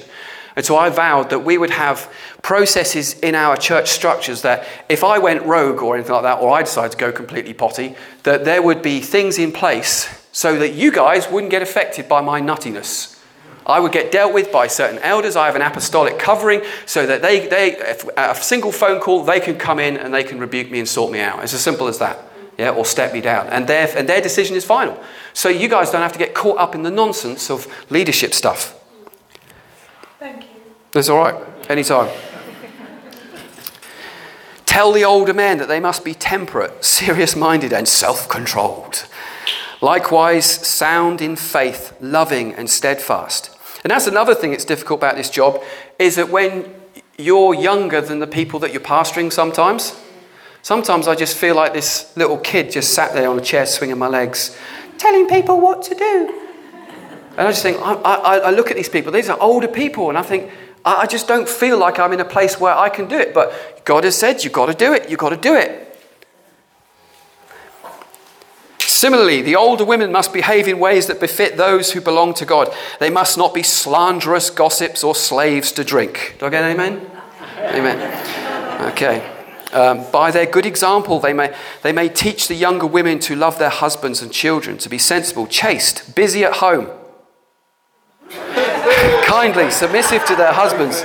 [0.58, 5.04] And so I vowed that we would have processes in our church structures that if
[5.04, 7.94] I went rogue or anything like that, or I decided to go completely potty,
[8.24, 12.22] that there would be things in place so that you guys wouldn't get affected by
[12.22, 13.22] my nuttiness.
[13.66, 15.36] I would get dealt with by certain elders.
[15.36, 17.76] I have an apostolic covering so that they, they
[18.16, 21.12] a single phone call, they can come in and they can rebuke me and sort
[21.12, 21.40] me out.
[21.44, 22.18] It's as simple as that.
[22.58, 23.46] Yeah, or step me down.
[23.46, 25.00] And their, and their decision is final.
[25.34, 28.74] So you guys don't have to get caught up in the nonsense of leadership stuff.
[30.92, 31.36] That's all right.
[31.68, 32.08] Anytime.
[34.64, 39.06] Tell the older men that they must be temperate, serious minded, and self controlled.
[39.80, 43.50] Likewise, sound in faith, loving, and steadfast.
[43.84, 45.62] And that's another thing that's difficult about this job
[45.98, 46.74] is that when
[47.16, 49.98] you're younger than the people that you're pastoring sometimes,
[50.62, 53.98] sometimes I just feel like this little kid just sat there on a chair swinging
[53.98, 54.56] my legs,
[54.96, 56.42] telling people what to do.
[57.36, 60.08] And I just think, I, I, I look at these people, these are older people,
[60.08, 60.50] and I think,
[60.96, 63.34] I, just don't feel like I'm in a place where I can do it.
[63.34, 65.84] But God has said, you've got to do it, you've got to do it.
[68.78, 72.74] Similarly, the older women must behave in ways that befit those who belong to God.
[72.98, 76.36] They must not be slanderous gossips or slaves to drink.
[76.38, 77.10] Do I get an amen?
[77.58, 78.90] Amen.
[78.92, 79.34] Okay.
[79.72, 83.58] Um, by their good example, they may, they may teach the younger women to love
[83.58, 86.88] their husbands and children, to be sensible, chaste, busy at home,
[89.24, 91.02] kindly, submissive to their husbands.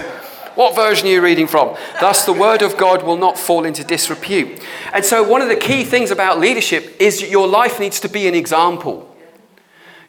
[0.56, 1.76] What version are you reading from?
[2.00, 4.62] Thus, the word of God will not fall into disrepute.
[4.94, 8.28] And so, one of the key things about leadership is your life needs to be
[8.28, 9.10] an example.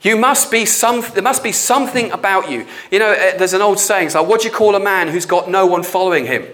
[0.03, 2.67] You must be some, there must be something about you.
[2.91, 5.09] You know, eh, there's an old saying, it's like, what do you call a man
[5.09, 6.47] who's got no one following him?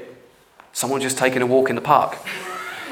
[0.72, 2.16] Someone just taking a walk in the park.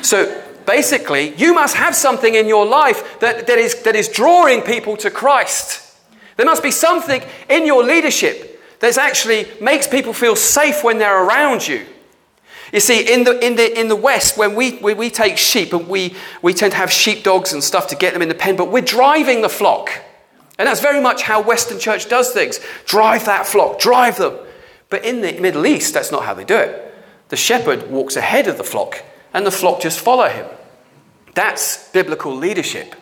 [0.02, 4.62] So, basically, you must have something in your life that, that, is, that is drawing
[4.62, 5.87] people to Christ.
[6.38, 7.20] There must be something
[7.50, 11.84] in your leadership that actually makes people feel safe when they're around you.
[12.72, 15.72] You see, in the, in the, in the West, when we, when we take sheep,
[15.72, 18.54] and we, we tend to have sheepdogs and stuff to get them in the pen,
[18.54, 19.90] but we're driving the flock.
[20.60, 24.38] And that's very much how Western church does things drive that flock, drive them.
[24.90, 26.94] But in the Middle East, that's not how they do it.
[27.30, 29.02] The shepherd walks ahead of the flock,
[29.34, 30.46] and the flock just follow him.
[31.34, 32.94] That's biblical leadership.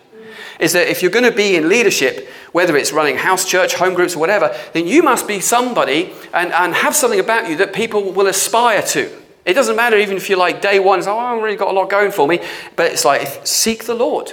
[0.58, 3.94] Is that if you're going to be in leadership, whether it's running house church, home
[3.94, 7.74] groups, or whatever, then you must be somebody and, and have something about you that
[7.74, 9.10] people will aspire to.
[9.44, 11.72] It doesn't matter even if you're like day one, oh, I haven't really got a
[11.72, 12.40] lot going for me.
[12.74, 14.32] But it's like, seek the Lord,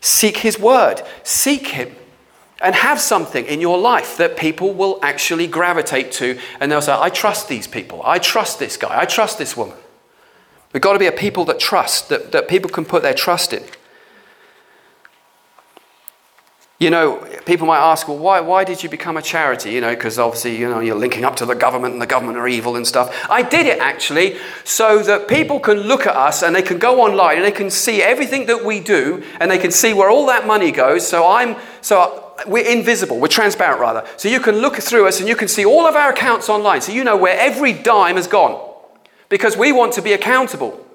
[0.00, 1.96] seek His word, seek Him,
[2.60, 6.38] and have something in your life that people will actually gravitate to.
[6.60, 8.02] And they'll say, I trust these people.
[8.04, 9.00] I trust this guy.
[9.00, 9.76] I trust this woman.
[10.72, 13.52] We've got to be a people that trust, that, that people can put their trust
[13.52, 13.64] in.
[16.80, 19.70] You know, people might ask, well, why, why did you become a charity?
[19.70, 22.38] You know, because obviously, you know, you're linking up to the government and the government
[22.38, 23.14] are evil and stuff.
[23.28, 27.02] I did it actually so that people can look at us and they can go
[27.02, 30.24] online and they can see everything that we do and they can see where all
[30.28, 31.06] that money goes.
[31.06, 34.08] So I'm, so we're invisible, we're transparent rather.
[34.16, 36.80] So you can look through us and you can see all of our accounts online.
[36.80, 38.58] So you know where every dime has gone
[39.28, 40.86] because we want to be accountable.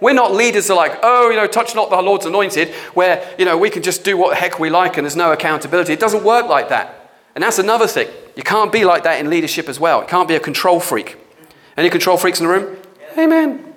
[0.00, 3.34] We're not leaders that are like, oh, you know, touch not the Lord's anointed, where,
[3.38, 5.92] you know, we can just do what the heck we like and there's no accountability.
[5.92, 7.12] It doesn't work like that.
[7.34, 8.08] And that's another thing.
[8.36, 10.00] You can't be like that in leadership as well.
[10.02, 11.16] It can't be a control freak.
[11.76, 12.76] Any control freaks in the room?
[13.18, 13.74] Amen.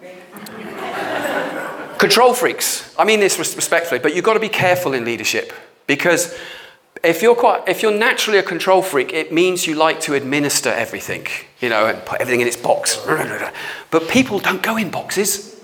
[1.98, 2.94] control freaks.
[2.98, 5.54] I mean this respectfully, but you've got to be careful in leadership
[5.88, 6.38] because
[7.04, 10.70] if you're, quite, if you're naturally a control freak, it means you like to administer
[10.70, 11.28] everything,
[11.60, 13.00] you know, and put everything in its box.
[13.90, 15.57] But people don't go in boxes.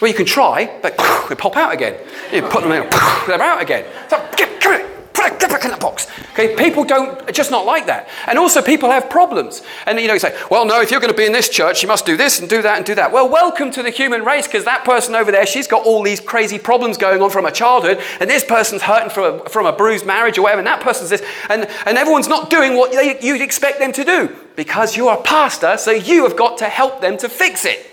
[0.00, 0.96] Well, you can try, but
[1.28, 1.94] they pop out again.
[2.32, 2.88] You put them in,
[3.26, 3.84] they're out again.
[4.08, 6.06] So, get, get it, put it, back in that box.
[6.32, 8.08] Okay, people don't, just not like that.
[8.26, 9.62] And also, people have problems.
[9.84, 11.82] And you know, you say, well, no, if you're going to be in this church,
[11.82, 13.12] you must do this and do that and do that.
[13.12, 16.20] Well, welcome to the human race, because that person over there, she's got all these
[16.20, 19.72] crazy problems going on from her childhood, and this person's hurting from a, from a
[19.72, 23.18] bruised marriage or whatever, and that person's this, and, and everyone's not doing what they,
[23.20, 27.02] you'd expect them to do because you're a pastor, so you have got to help
[27.02, 27.89] them to fix it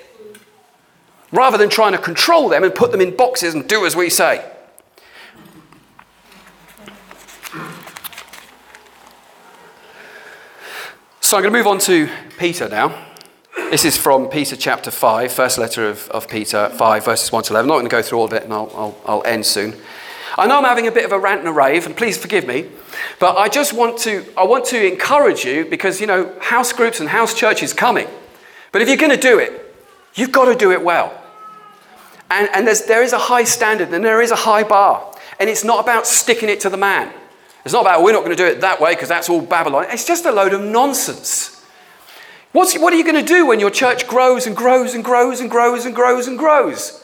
[1.32, 4.10] rather than trying to control them and put them in boxes and do as we
[4.10, 4.44] say.
[11.20, 13.06] So I'm going to move on to Peter now.
[13.70, 17.54] This is from Peter chapter 5, first letter of, of Peter 5, verses 1 to
[17.54, 17.66] 11.
[17.66, 19.76] I'm not going to go through all of it and I'll, I'll, I'll end soon.
[20.38, 22.46] I know I'm having a bit of a rant and a rave, and please forgive
[22.46, 22.70] me,
[23.20, 27.00] but I just want to, I want to encourage you because, you know, house groups
[27.00, 28.08] and house church is coming.
[28.72, 29.67] But if you're going to do it,
[30.18, 31.18] You've got to do it well.
[32.30, 35.16] And, and there is a high standard and there is a high bar.
[35.40, 37.14] And it's not about sticking it to the man.
[37.64, 39.86] It's not about we're not going to do it that way because that's all Babylon.
[39.90, 41.54] It's just a load of nonsense.
[42.52, 45.40] What's, what are you going to do when your church grows and grows and grows
[45.40, 47.04] and grows and grows and grows?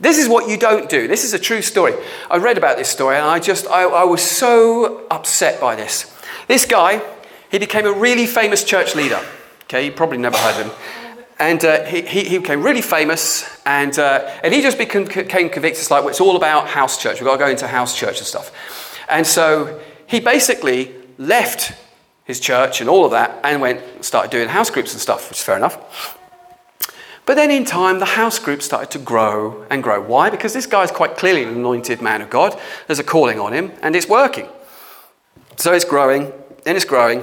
[0.00, 1.06] This is what you don't do.
[1.06, 1.92] This is a true story.
[2.30, 6.12] I read about this story and I just, I, I was so upset by this.
[6.48, 7.02] This guy,
[7.50, 9.20] he became a really famous church leader.
[9.64, 10.76] Okay, you probably never heard of him.
[11.40, 15.80] And uh, he, he, became really famous, and, uh, and he just became, became convicted.
[15.80, 17.18] It's like, well, it's all about house church.
[17.18, 18.52] We've got to go into house church and stuff.
[19.08, 21.72] And so he basically left
[22.24, 25.38] his church and all of that and went started doing house groups and stuff, which
[25.38, 26.18] is fair enough.
[27.24, 30.02] But then in time, the house group started to grow and grow.
[30.02, 30.30] Why?
[30.30, 32.58] Because this guy is quite clearly an anointed man of God.
[32.86, 34.48] There's a calling on him, and it's working.
[35.56, 36.32] So it's growing,
[36.66, 37.22] and it's growing,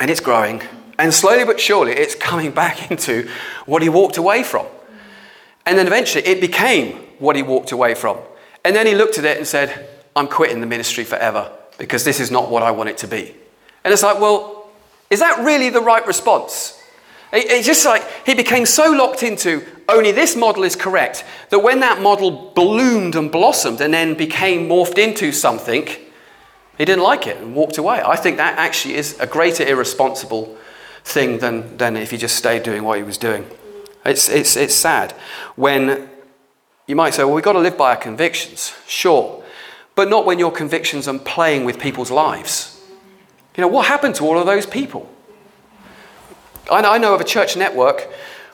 [0.00, 0.62] and it's growing,
[0.98, 3.28] and slowly but surely, it's coming back into
[3.66, 4.66] what he walked away from.
[5.64, 8.18] And then eventually, it became what he walked away from.
[8.64, 12.20] And then he looked at it and said, I'm quitting the ministry forever because this
[12.20, 13.34] is not what I want it to be.
[13.84, 14.68] And it's like, well,
[15.10, 16.74] is that really the right response?
[17.32, 21.80] It's just like he became so locked into only this model is correct that when
[21.80, 25.86] that model bloomed and blossomed and then became morphed into something,
[26.78, 28.02] he didn't like it and walked away.
[28.04, 30.56] I think that actually is a greater irresponsible
[31.04, 33.46] thing than, than if he just stayed doing what he was doing.
[34.04, 35.12] It's, it's, it's sad
[35.56, 36.08] when
[36.86, 38.74] you might say, well, we've got to live by our convictions.
[38.86, 39.44] Sure.
[39.94, 42.80] But not when your convictions are playing with people's lives.
[43.56, 45.10] You know, what happened to all of those people?
[46.70, 48.08] I know of a church network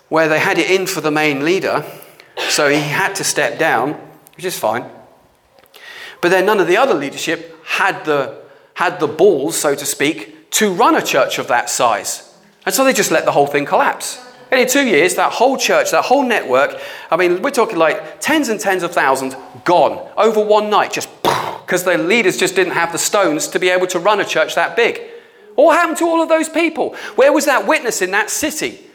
[0.09, 1.85] where they had it in for the main leader,
[2.49, 3.93] so he had to step down,
[4.37, 4.85] which is fine.
[6.21, 8.41] But then none of the other leadership had the,
[8.75, 12.34] had the balls, so to speak, to run a church of that size.
[12.67, 14.25] And so they just let the whole thing collapse.
[14.51, 18.21] And in two years, that whole church, that whole network, I mean, we're talking like
[18.21, 19.35] tens and tens of thousands
[19.65, 23.69] gone over one night, just because the leaders just didn't have the stones to be
[23.69, 25.01] able to run a church that big.
[25.57, 26.95] What happened to all of those people?
[27.17, 28.87] Where was that witness in that city?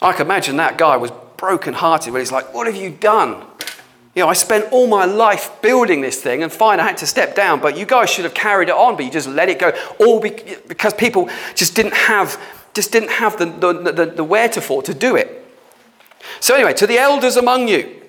[0.00, 3.44] I can imagine that guy was broken-hearted when he's like, What have you done?
[4.14, 7.06] You know, I spent all my life building this thing, and fine, I had to
[7.06, 9.58] step down, but you guys should have carried it on, but you just let it
[9.58, 12.38] go, all because people just didn't have,
[12.74, 15.38] just didn't have the, the, the, the wherewithal to do it.
[16.40, 18.02] So, anyway, to the elders among you,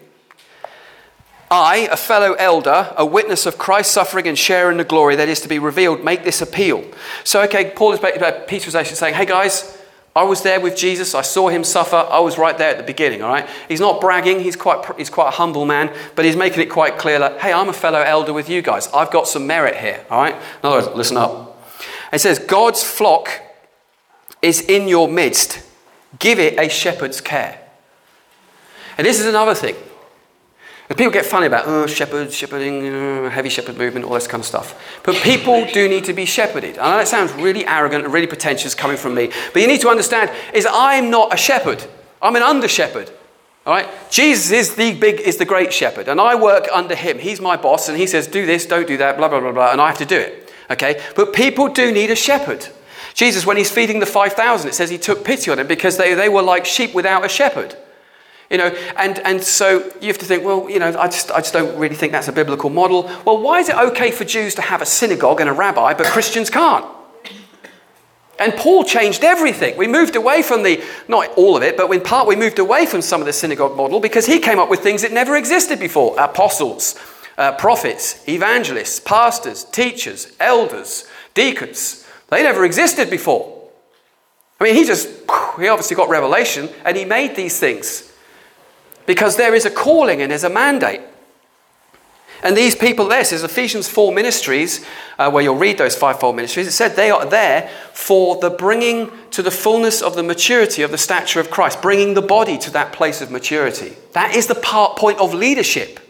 [1.49, 5.39] I, a fellow elder, a witness of Christ's suffering and sharing the glory that is
[5.41, 6.83] to be revealed, make this appeal.
[7.23, 7.99] So, okay, Paul is,
[8.47, 9.77] Peter was actually saying, hey guys,
[10.15, 11.15] I was there with Jesus.
[11.15, 11.95] I saw him suffer.
[11.95, 13.49] I was right there at the beginning, all right?
[13.67, 14.41] He's not bragging.
[14.41, 17.51] He's quite, he's quite a humble man, but he's making it quite clear that, hey,
[17.51, 18.87] I'm a fellow elder with you guys.
[18.93, 20.35] I've got some merit here, all right?
[20.35, 21.59] In other words, listen up.
[22.11, 23.41] It says, God's flock
[24.43, 25.65] is in your midst.
[26.19, 27.59] Give it a shepherd's care.
[28.99, 29.75] And this is another thing.
[30.93, 34.41] And people get funny about, oh, shepherd, shepherding, uh, heavy shepherd movement, all this kind
[34.41, 34.79] of stuff.
[35.01, 36.77] But people do need to be shepherded.
[36.77, 39.31] I know that sounds really arrogant and really pretentious coming from me.
[39.53, 41.83] But you need to understand is I'm not a shepherd.
[42.21, 43.09] I'm an under shepherd.
[43.65, 43.89] All right?
[44.11, 46.07] Jesus is the big, is the great shepherd.
[46.07, 47.17] And I work under him.
[47.17, 47.89] He's my boss.
[47.89, 49.71] And he says, do this, don't do that, blah, blah, blah, blah.
[49.71, 50.53] And I have to do it.
[50.69, 51.03] Okay?
[51.15, 52.67] But people do need a shepherd.
[53.15, 56.13] Jesus, when he's feeding the 5,000, it says he took pity on them because they,
[56.13, 57.75] they were like sheep without a shepherd.
[58.53, 61.39] You know, and, and so you have to think, well, you know, I just, I
[61.39, 63.09] just don't really think that's a biblical model.
[63.25, 66.05] Well, why is it okay for Jews to have a synagogue and a rabbi, but
[66.05, 66.85] Christians can't?
[68.37, 69.75] And Paul changed everything.
[69.75, 72.85] We moved away from the, not all of it, but in part we moved away
[72.85, 75.79] from some of the synagogue model because he came up with things that never existed
[75.79, 76.95] before apostles,
[77.39, 82.07] uh, prophets, evangelists, pastors, teachers, elders, deacons.
[82.29, 83.67] They never existed before.
[84.59, 85.09] I mean, he just,
[85.59, 88.11] he obviously got revelation and he made these things
[89.05, 91.01] because there is a calling and there's a mandate.
[92.43, 94.85] And these people there, says Ephesians 4 ministries,
[95.17, 99.09] uh, where you'll read those fivefold ministries, it said they are there for the bringing
[99.31, 102.71] to the fullness of the maturity of the stature of Christ, bringing the body to
[102.71, 103.93] that place of maturity.
[104.11, 106.01] That is the part, point of leadership.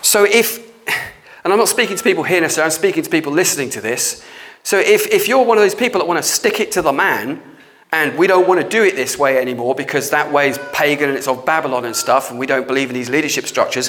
[0.00, 0.58] So if,
[1.44, 4.24] and I'm not speaking to people here necessarily, I'm speaking to people listening to this.
[4.62, 6.92] So if, if you're one of those people that want to stick it to the
[6.92, 7.42] man,
[7.94, 11.08] and we don't want to do it this way anymore because that way is pagan
[11.08, 13.88] and it's of Babylon and stuff, and we don't believe in these leadership structures,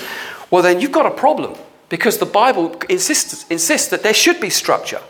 [0.51, 1.57] well, then you've got a problem
[1.89, 5.01] because the Bible insists, insists that there should be structure.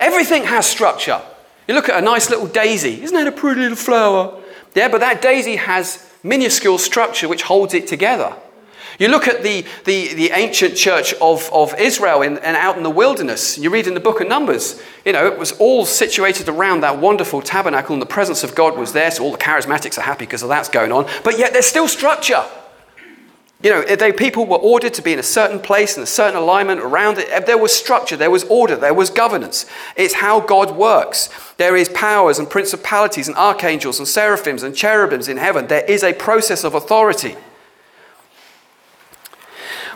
[0.00, 1.20] Everything has structure.
[1.68, 4.42] You look at a nice little daisy, isn't that a pretty little flower?
[4.74, 8.34] Yeah, but that daisy has minuscule structure which holds it together.
[8.98, 12.82] You look at the, the, the ancient church of, of Israel in, and out in
[12.82, 16.48] the wilderness, you read in the book of Numbers, you know, it was all situated
[16.48, 19.98] around that wonderful tabernacle and the presence of God was there, so all the charismatics
[19.98, 22.44] are happy because of that's going on, but yet there's still structure.
[23.62, 26.36] You know, they, people were ordered to be in a certain place in a certain
[26.36, 27.46] alignment around it.
[27.46, 29.66] There was structure, there was order, there was governance.
[29.96, 31.28] It's how God works.
[31.56, 35.66] There is powers and principalities and archangels and seraphims and cherubims in heaven.
[35.66, 37.36] There is a process of authority.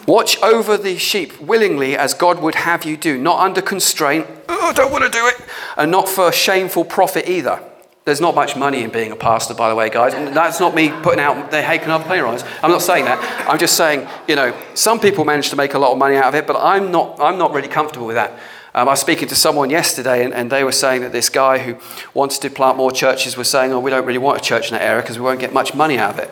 [0.07, 4.71] Watch over the sheep willingly as God would have you do, not under constraint, oh,
[4.71, 5.37] I don't want to do it,
[5.77, 7.63] and not for shameful profit either.
[8.05, 10.13] There's not much money in being a pastor, by the way, guys.
[10.13, 12.43] And that's not me putting out, the can I play rise?
[12.61, 13.49] I'm not saying that.
[13.49, 16.25] I'm just saying, you know, some people manage to make a lot of money out
[16.25, 18.33] of it, but I'm not, I'm not really comfortable with that.
[18.75, 21.59] Um, I was speaking to someone yesterday, and, and, they were saying that this guy
[21.59, 21.77] who
[22.15, 24.73] wanted to plant more churches was saying, oh, we don't really want a church in
[24.73, 26.31] that area because we won't get much money out of it.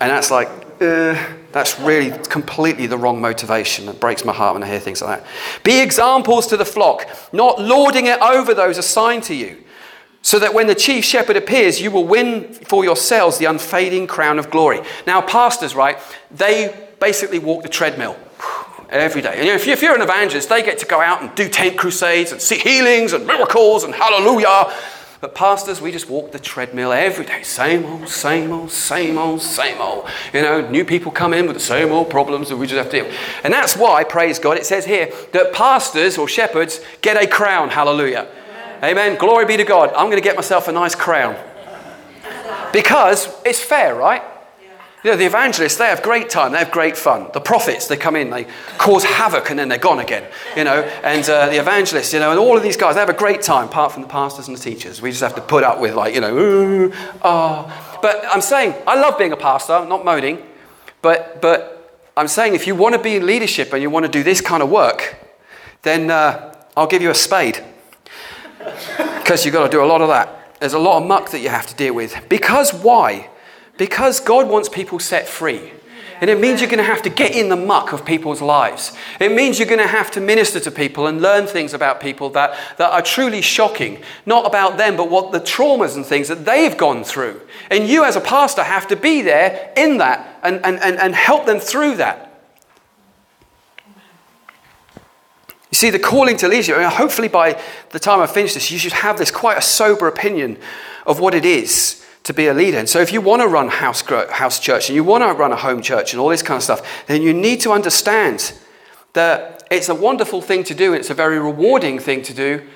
[0.00, 0.48] And that's like,
[0.82, 1.16] uh,
[1.52, 3.88] that's really completely the wrong motivation.
[3.88, 5.28] It breaks my heart when I hear things like that.
[5.62, 9.62] Be examples to the flock, not lording it over those assigned to you,
[10.20, 14.38] so that when the chief shepherd appears, you will win for yourselves the unfading crown
[14.38, 14.80] of glory.
[15.06, 15.98] Now, pastors, right,
[16.30, 18.16] they basically walk the treadmill
[18.88, 19.34] every day.
[19.36, 22.40] And if you're an evangelist, they get to go out and do tent crusades and
[22.40, 24.72] see healings and miracles and hallelujah.
[25.22, 27.44] But pastors, we just walk the treadmill every day.
[27.44, 30.08] Same old, same old, same old, same old.
[30.32, 32.90] You know, new people come in with the same old problems that we just have
[32.90, 33.16] to deal with.
[33.44, 37.68] And that's why, praise God, it says here that pastors or shepherds get a crown.
[37.68, 38.26] Hallelujah.
[38.78, 38.98] Amen.
[38.98, 39.16] Amen.
[39.16, 39.90] Glory be to God.
[39.90, 41.36] I'm going to get myself a nice crown.
[42.72, 44.24] Because it's fair, right?
[45.04, 47.28] You know, the evangelists, they have great time, they have great fun.
[47.32, 48.46] The prophets, they come in, they
[48.78, 50.24] cause havoc, and then they're gone again.
[50.56, 53.08] You know, and uh, the evangelists, you know, and all of these guys, they have
[53.08, 55.02] a great time, apart from the pastors and the teachers.
[55.02, 56.92] We just have to put up with, like, you know,
[57.22, 57.98] oh.
[58.00, 60.40] But I'm saying, I love being a pastor, I'm not moaning,
[61.02, 64.10] but, but I'm saying if you want to be in leadership and you want to
[64.10, 65.16] do this kind of work,
[65.82, 67.62] then uh, I'll give you a spade.
[69.22, 70.58] Because you've got to do a lot of that.
[70.58, 72.28] There's a lot of muck that you have to deal with.
[72.28, 73.30] Because why?
[73.78, 75.72] Because God wants people set free.
[76.22, 78.96] And it means you're going to have to get in the muck of people's lives.
[79.18, 82.30] It means you're going to have to minister to people and learn things about people
[82.30, 84.00] that, that are truly shocking.
[84.24, 87.40] Not about them, but what the traumas and things that they've gone through.
[87.70, 91.12] And you, as a pastor, have to be there in that and, and, and, and
[91.12, 92.28] help them through that.
[95.72, 97.60] You see, the calling to leadership, I hopefully by
[97.90, 100.58] the time I finish this, you should have this quite a sober opinion
[101.04, 102.78] of what it is to be a leader.
[102.78, 105.52] And so, if you want to run house, house church and you want to run
[105.52, 108.52] a home church and all this kind of stuff, then you need to understand
[109.12, 112.66] that it's a wonderful thing to do, it's a very rewarding thing to do,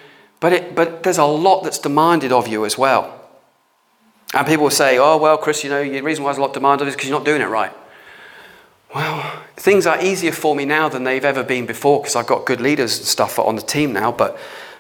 [0.41, 3.13] but, it, but there's a lot that's demanded of you as well.
[4.35, 6.53] And people will say, oh, well, Chris, you know, the reason why there's a lot
[6.53, 7.73] demanded is because you're not doing it right.
[8.95, 12.45] Well, things are easier for me now than they've ever been before because I've got
[12.45, 14.13] good leaders and stuff on the team now.
[14.13, 14.39] But,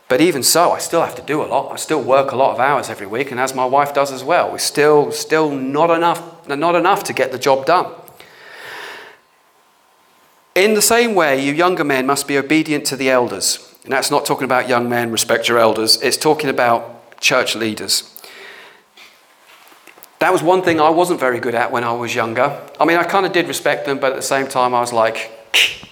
[0.09, 1.73] but even so, I still have to do a lot.
[1.73, 4.23] I still work a lot of hours every week, and as my wife does as
[4.23, 4.53] well.
[4.53, 7.93] We're still, still not enough, not enough to get the job done.
[10.55, 13.75] In the same way, you younger men must be obedient to the elders.
[13.83, 16.01] And that's not talking about young men, respect your elders.
[16.01, 18.13] It's talking about church leaders.
[20.19, 22.59] That was one thing I wasn't very good at when I was younger.
[22.81, 24.93] I mean, I kind of did respect them, but at the same time, I was
[24.93, 25.31] like,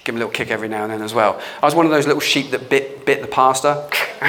[0.05, 1.41] give them a little kick every now and then as well.
[1.61, 3.87] I was one of those little sheep that bit, bit the pastor.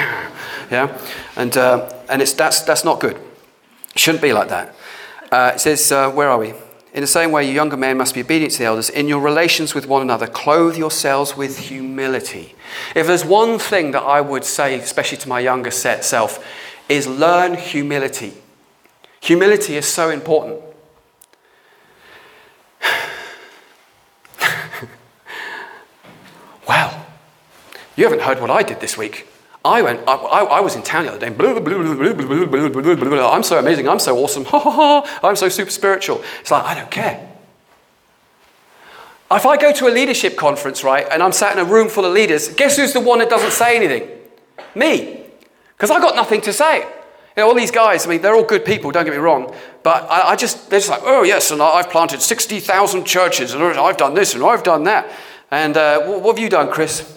[0.71, 0.99] yeah?
[1.35, 3.15] And, uh, and it's, that's, that's not good.
[3.15, 4.75] It shouldn't be like that.
[5.31, 6.53] Uh, it says, uh, where are we?
[6.93, 8.89] In the same way, you younger men must be obedient to the elders.
[8.89, 12.55] In your relations with one another, clothe yourselves with humility.
[12.95, 16.43] If there's one thing that I would say, especially to my younger set self,
[16.89, 18.33] is learn humility.
[19.21, 20.61] Humility is so important.
[27.97, 29.27] You haven't heard what I did this week.
[29.65, 31.29] I went, I, I, I was in town the other day.
[31.29, 33.89] Blah, blah, blah, I'm so amazing.
[33.89, 34.45] I'm so awesome.
[34.45, 35.19] Ha ha ha.
[35.27, 36.23] I'm so super spiritual.
[36.39, 37.27] It's like, I don't care.
[39.29, 42.05] If I go to a leadership conference, right, and I'm sat in a room full
[42.05, 44.09] of leaders, guess who's the one that doesn't say anything?
[44.73, 45.25] Me.
[45.75, 46.79] Because I've got nothing to say.
[46.79, 49.53] You know, all these guys, I mean, they're all good people, don't get me wrong,
[49.83, 53.61] but I, I just, they're just like, oh, yes, and I've planted 60,000 churches, and
[53.61, 55.11] I've done this, and I've done that.
[55.51, 57.16] And uh, what, have you done, Chris?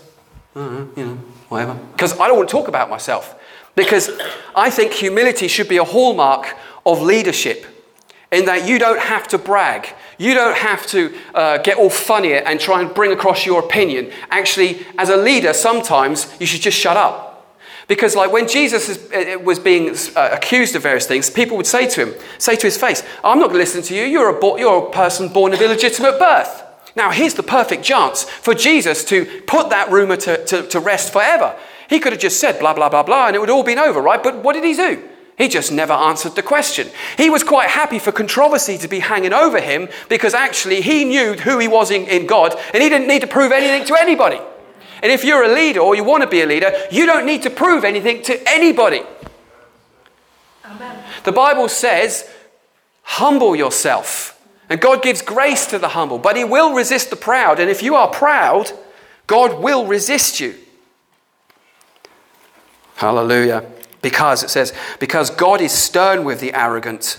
[0.56, 1.74] Uh, you know, whatever.
[1.92, 3.34] Because I don't want to talk about myself.
[3.76, 4.10] Because
[4.54, 7.66] I think humility should be a hallmark of leadership,
[8.32, 9.88] in that you don't have to brag.
[10.18, 14.12] You don't have to uh, get all funny and try and bring across your opinion.
[14.30, 17.56] Actually, as a leader, sometimes you should just shut up
[17.88, 21.88] because, like, when Jesus uh, was being uh, accused of various things, people would say
[21.88, 24.04] to him, say to his face, I'm not going to listen to you.
[24.04, 26.62] You're a, bo- you're a person born of illegitimate birth.
[26.96, 31.12] Now, here's the perfect chance for Jesus to put that rumor to, to, to rest
[31.12, 31.56] forever.
[31.88, 34.00] He could have just said blah, blah, blah, blah, and it would all been over,
[34.00, 34.22] right?
[34.22, 35.02] But what did he do?
[35.38, 36.88] He just never answered the question.
[37.16, 41.32] He was quite happy for controversy to be hanging over him because actually he knew
[41.32, 44.38] who he was in, in God and he didn't need to prove anything to anybody.
[45.02, 47.42] And if you're a leader or you want to be a leader, you don't need
[47.44, 49.02] to prove anything to anybody.
[50.64, 51.02] Amen.
[51.24, 52.30] The Bible says,
[53.02, 54.39] humble yourself.
[54.70, 57.58] And God gives grace to the humble, but He will resist the proud.
[57.58, 58.70] And if you are proud,
[59.26, 60.54] God will resist you.
[62.94, 63.64] Hallelujah.
[64.00, 67.18] Because it says, because God is stern with the arrogant,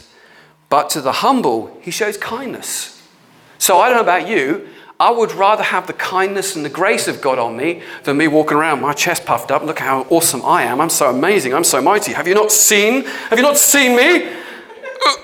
[0.70, 3.06] but to the humble, He shows kindness.
[3.58, 4.68] So I don't know about you,
[5.02, 8.28] I would rather have the kindness and the grace of God on me than me
[8.28, 9.64] walking around my chest puffed up.
[9.64, 10.80] Look how awesome I am.
[10.80, 11.56] I'm so amazing.
[11.56, 12.14] I'm so mighty.
[12.14, 13.04] Have you not seen?
[13.04, 14.32] Have you not seen me?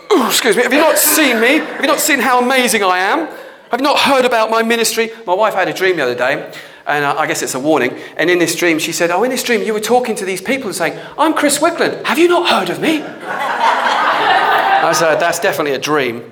[0.09, 0.63] Uh, excuse me.
[0.63, 1.57] Have you not seen me?
[1.57, 3.27] Have you not seen how amazing I am?
[3.71, 5.11] Have you not heard about my ministry?
[5.25, 6.51] My wife had a dream the other day,
[6.85, 7.97] and I guess it's a warning.
[8.15, 10.41] And in this dream, she said, Oh, in this dream, you were talking to these
[10.41, 12.05] people and saying, I'm Chris Wickland.
[12.05, 13.01] Have you not heard of me?
[13.01, 16.31] I said, That's definitely a dream.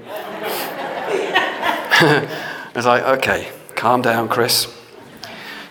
[1.98, 4.68] I was like, okay, calm down, Chris.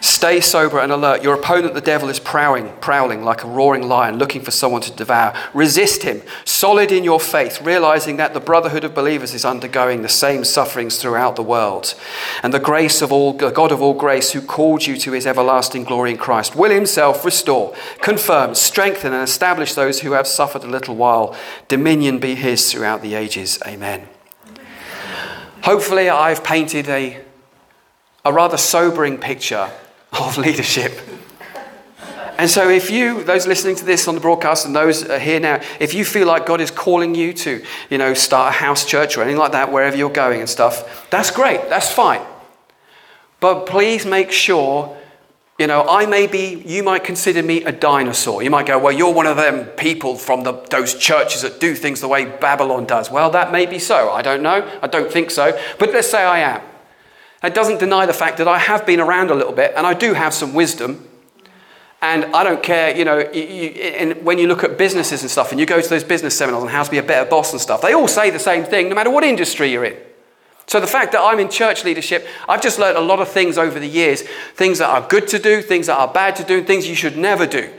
[0.05, 1.23] Stay sober and alert.
[1.23, 4.93] Your opponent, the devil, is prowling, prowling like a roaring lion, looking for someone to
[4.93, 5.35] devour.
[5.55, 10.11] Resist him, solid in your faith, realizing that the brotherhood of believers is undergoing the
[10.11, 11.95] same sufferings throughout the world.
[12.43, 15.27] And the grace of all, the God of all grace, who called you to his
[15.27, 20.65] everlasting glory in Christ, will himself restore, confirm, strengthen, and establish those who have suffered
[20.65, 21.35] a little while.
[21.67, 23.59] Dominion be his throughout the ages.
[23.67, 24.07] Amen.
[25.63, 27.25] Hopefully, I've painted a,
[28.23, 29.71] a rather sobering picture
[30.21, 30.93] of leadership.
[32.37, 35.61] And so, if you, those listening to this on the broadcast and those here now,
[35.79, 39.17] if you feel like God is calling you to, you know, start a house church
[39.17, 42.23] or anything like that, wherever you're going and stuff, that's great, that's fine.
[43.39, 44.97] But please make sure
[45.59, 48.43] you know, I may be, you might consider me a dinosaur.
[48.43, 51.77] You might go, well, you're one of them people from the, those churches that do
[51.77, 53.09] things the way Babylon does.
[53.09, 54.11] Well, that may be so.
[54.11, 54.69] I don't know.
[54.83, 55.57] I don't think so.
[55.79, 56.61] But let's say I am.
[57.45, 59.95] It doesn't deny the fact that I have been around a little bit and I
[59.95, 61.09] do have some wisdom.
[62.01, 65.31] And I don't care, you know, you, you, and when you look at businesses and
[65.31, 67.53] stuff and you go to those business seminars on how to be a better boss
[67.53, 69.97] and stuff, they all say the same thing no matter what industry you're in.
[70.67, 73.59] So the fact that I'm in church leadership, I've just learned a lot of things
[73.59, 74.23] over the years
[74.55, 77.17] things that are good to do, things that are bad to do, things you should
[77.17, 77.73] never do.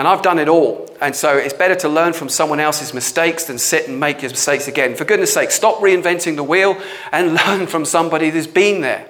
[0.00, 0.88] And I've done it all.
[1.02, 4.30] And so it's better to learn from someone else's mistakes than sit and make your
[4.30, 4.94] mistakes again.
[4.94, 6.80] For goodness sake, stop reinventing the wheel
[7.12, 9.06] and learn from somebody who's been there.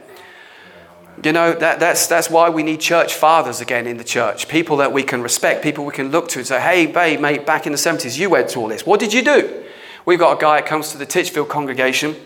[1.23, 4.49] You know, that, that's, that's why we need church fathers again in the church.
[4.49, 7.47] People that we can respect, people we can look to and say, hey, babe, mate,
[7.47, 8.85] back in the 70s, you went through all this.
[8.85, 9.63] What did you do?
[10.05, 12.17] We've got a guy that comes to the Titchfield congregation,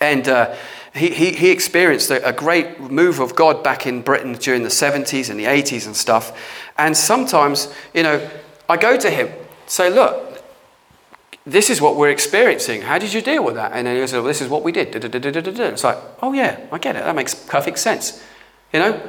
[0.00, 0.56] and uh,
[0.94, 4.68] he, he, he experienced a, a great move of God back in Britain during the
[4.68, 6.36] 70s and the 80s and stuff.
[6.82, 8.28] And sometimes, you know,
[8.68, 9.28] I go to him,
[9.66, 10.42] say, look,
[11.46, 12.82] this is what we're experiencing.
[12.82, 13.70] How did you deal with that?
[13.72, 14.92] And then he goes, well, this is what we did.
[14.92, 17.04] It's like, oh yeah, I get it.
[17.04, 18.20] That makes perfect sense.
[18.72, 19.00] You know,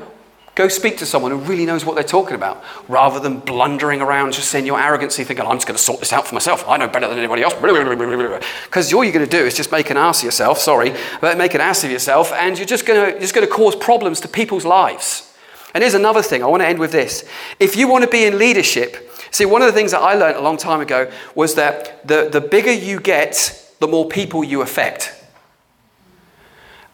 [0.54, 4.34] go speak to someone who really knows what they're talking about rather than blundering around
[4.34, 6.64] just saying your arrogancy, thinking, oh, I'm just going to sort this out for myself.
[6.68, 7.56] I know better than anybody else.
[7.56, 11.40] Because all you're going to do is just make an ass of yourself, sorry, but
[11.40, 14.20] make an ass of yourself, and you're just going to, just going to cause problems
[14.20, 15.33] to people's lives.
[15.74, 16.44] And here's another thing.
[16.44, 17.28] I want to end with this.
[17.60, 20.38] If you want to be in leadership, see, one of the things that I learned
[20.38, 24.62] a long time ago was that the, the bigger you get, the more people you
[24.62, 25.16] affect.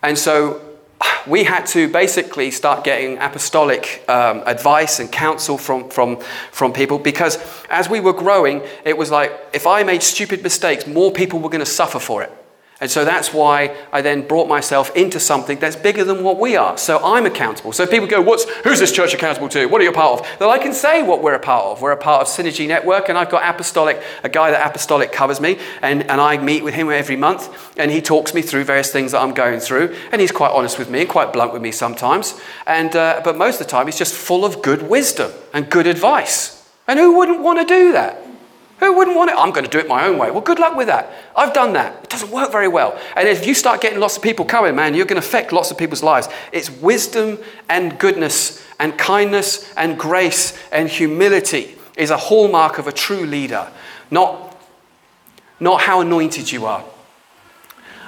[0.02, 0.62] And so
[1.28, 6.22] we had to basically start getting apostolic um, advice and counsel from, from,
[6.52, 7.38] from people because
[7.70, 11.50] as we were growing, it was like if I made stupid mistakes, more people were
[11.50, 12.32] going to suffer for it.
[12.82, 16.56] And so that's why I then brought myself into something that's bigger than what we
[16.56, 16.78] are.
[16.78, 17.74] So I'm accountable.
[17.74, 19.66] So people go, What's, who's this church accountable to?
[19.66, 20.40] What are you a part of?
[20.40, 21.82] Then I can say what we're a part of.
[21.82, 25.42] We're a part of Synergy Network, and I've got Apostolic, a guy that Apostolic covers
[25.42, 28.94] me, and, and I meet with him every month, and he talks me through various
[28.94, 29.96] things that I'm going through.
[30.14, 32.40] And he's quite honest with me and quite blunt with me sometimes.
[32.66, 35.86] And, uh, but most of the time, he's just full of good wisdom and good
[35.86, 36.66] advice.
[36.88, 38.29] And who wouldn't want to do that?
[38.80, 39.38] Who wouldn't want it?
[39.38, 40.32] I'm going to do it my own way.
[40.32, 41.12] Well, good luck with that.
[41.36, 42.04] I've done that.
[42.04, 42.98] It doesn't work very well.
[43.16, 45.70] And if you start getting lots of people coming, man, you're going to affect lots
[45.70, 46.30] of people's lives.
[46.52, 52.94] It's wisdom and goodness and kindness and grace and humility is a hallmark of a
[52.94, 53.70] true leader,
[54.10, 54.58] not,
[55.60, 56.86] not how anointed you are.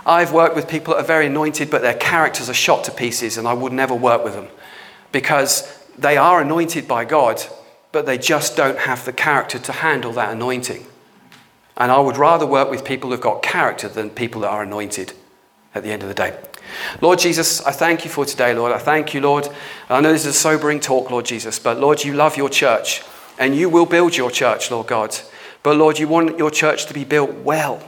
[0.06, 3.38] I've worked with people that are very anointed, but their characters are shot to pieces,
[3.38, 4.48] and I would never work with them
[5.12, 7.44] because they are anointed by God,
[7.92, 10.86] but they just don't have the character to handle that anointing.
[11.78, 15.14] And I would rather work with people who've got character than people that are anointed
[15.74, 16.38] at the end of the day.
[17.02, 18.72] Lord Jesus, I thank you for today, Lord.
[18.72, 19.50] I thank you, Lord.
[19.90, 23.04] I know this is a sobering talk, Lord Jesus, but Lord, you love your church
[23.40, 25.18] and you will build your church, Lord God.
[25.64, 27.82] But Lord, you want your church to be built well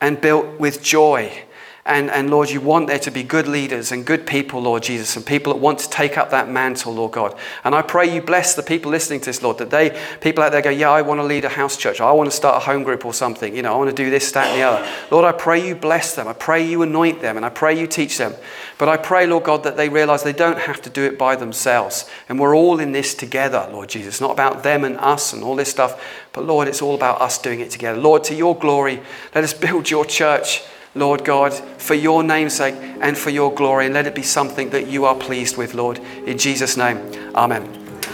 [0.00, 1.43] and built with joy
[1.86, 5.16] and, and Lord, you want there to be good leaders and good people, Lord Jesus,
[5.16, 7.36] and people that want to take up that mantle, Lord God.
[7.62, 10.52] And I pray you bless the people listening to this, Lord, that they, people out
[10.52, 12.00] there go, yeah, I want to lead a house church.
[12.00, 13.54] I want to start a home group or something.
[13.54, 14.88] You know, I want to do this, that, and the other.
[15.10, 16.26] Lord, I pray you bless them.
[16.26, 18.32] I pray you anoint them, and I pray you teach them.
[18.78, 21.36] But I pray, Lord God, that they realize they don't have to do it by
[21.36, 22.08] themselves.
[22.30, 24.22] And we're all in this together, Lord Jesus.
[24.22, 27.36] Not about them and us and all this stuff, but Lord, it's all about us
[27.36, 28.00] doing it together.
[28.00, 29.02] Lord, to your glory,
[29.34, 30.62] let us build your church
[30.94, 33.86] Lord God, for your namesake and for your glory.
[33.86, 35.98] And let it be something that you are pleased with, Lord.
[36.26, 36.98] In Jesus' name,
[37.34, 37.62] amen.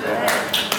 [0.04, 0.69] amen.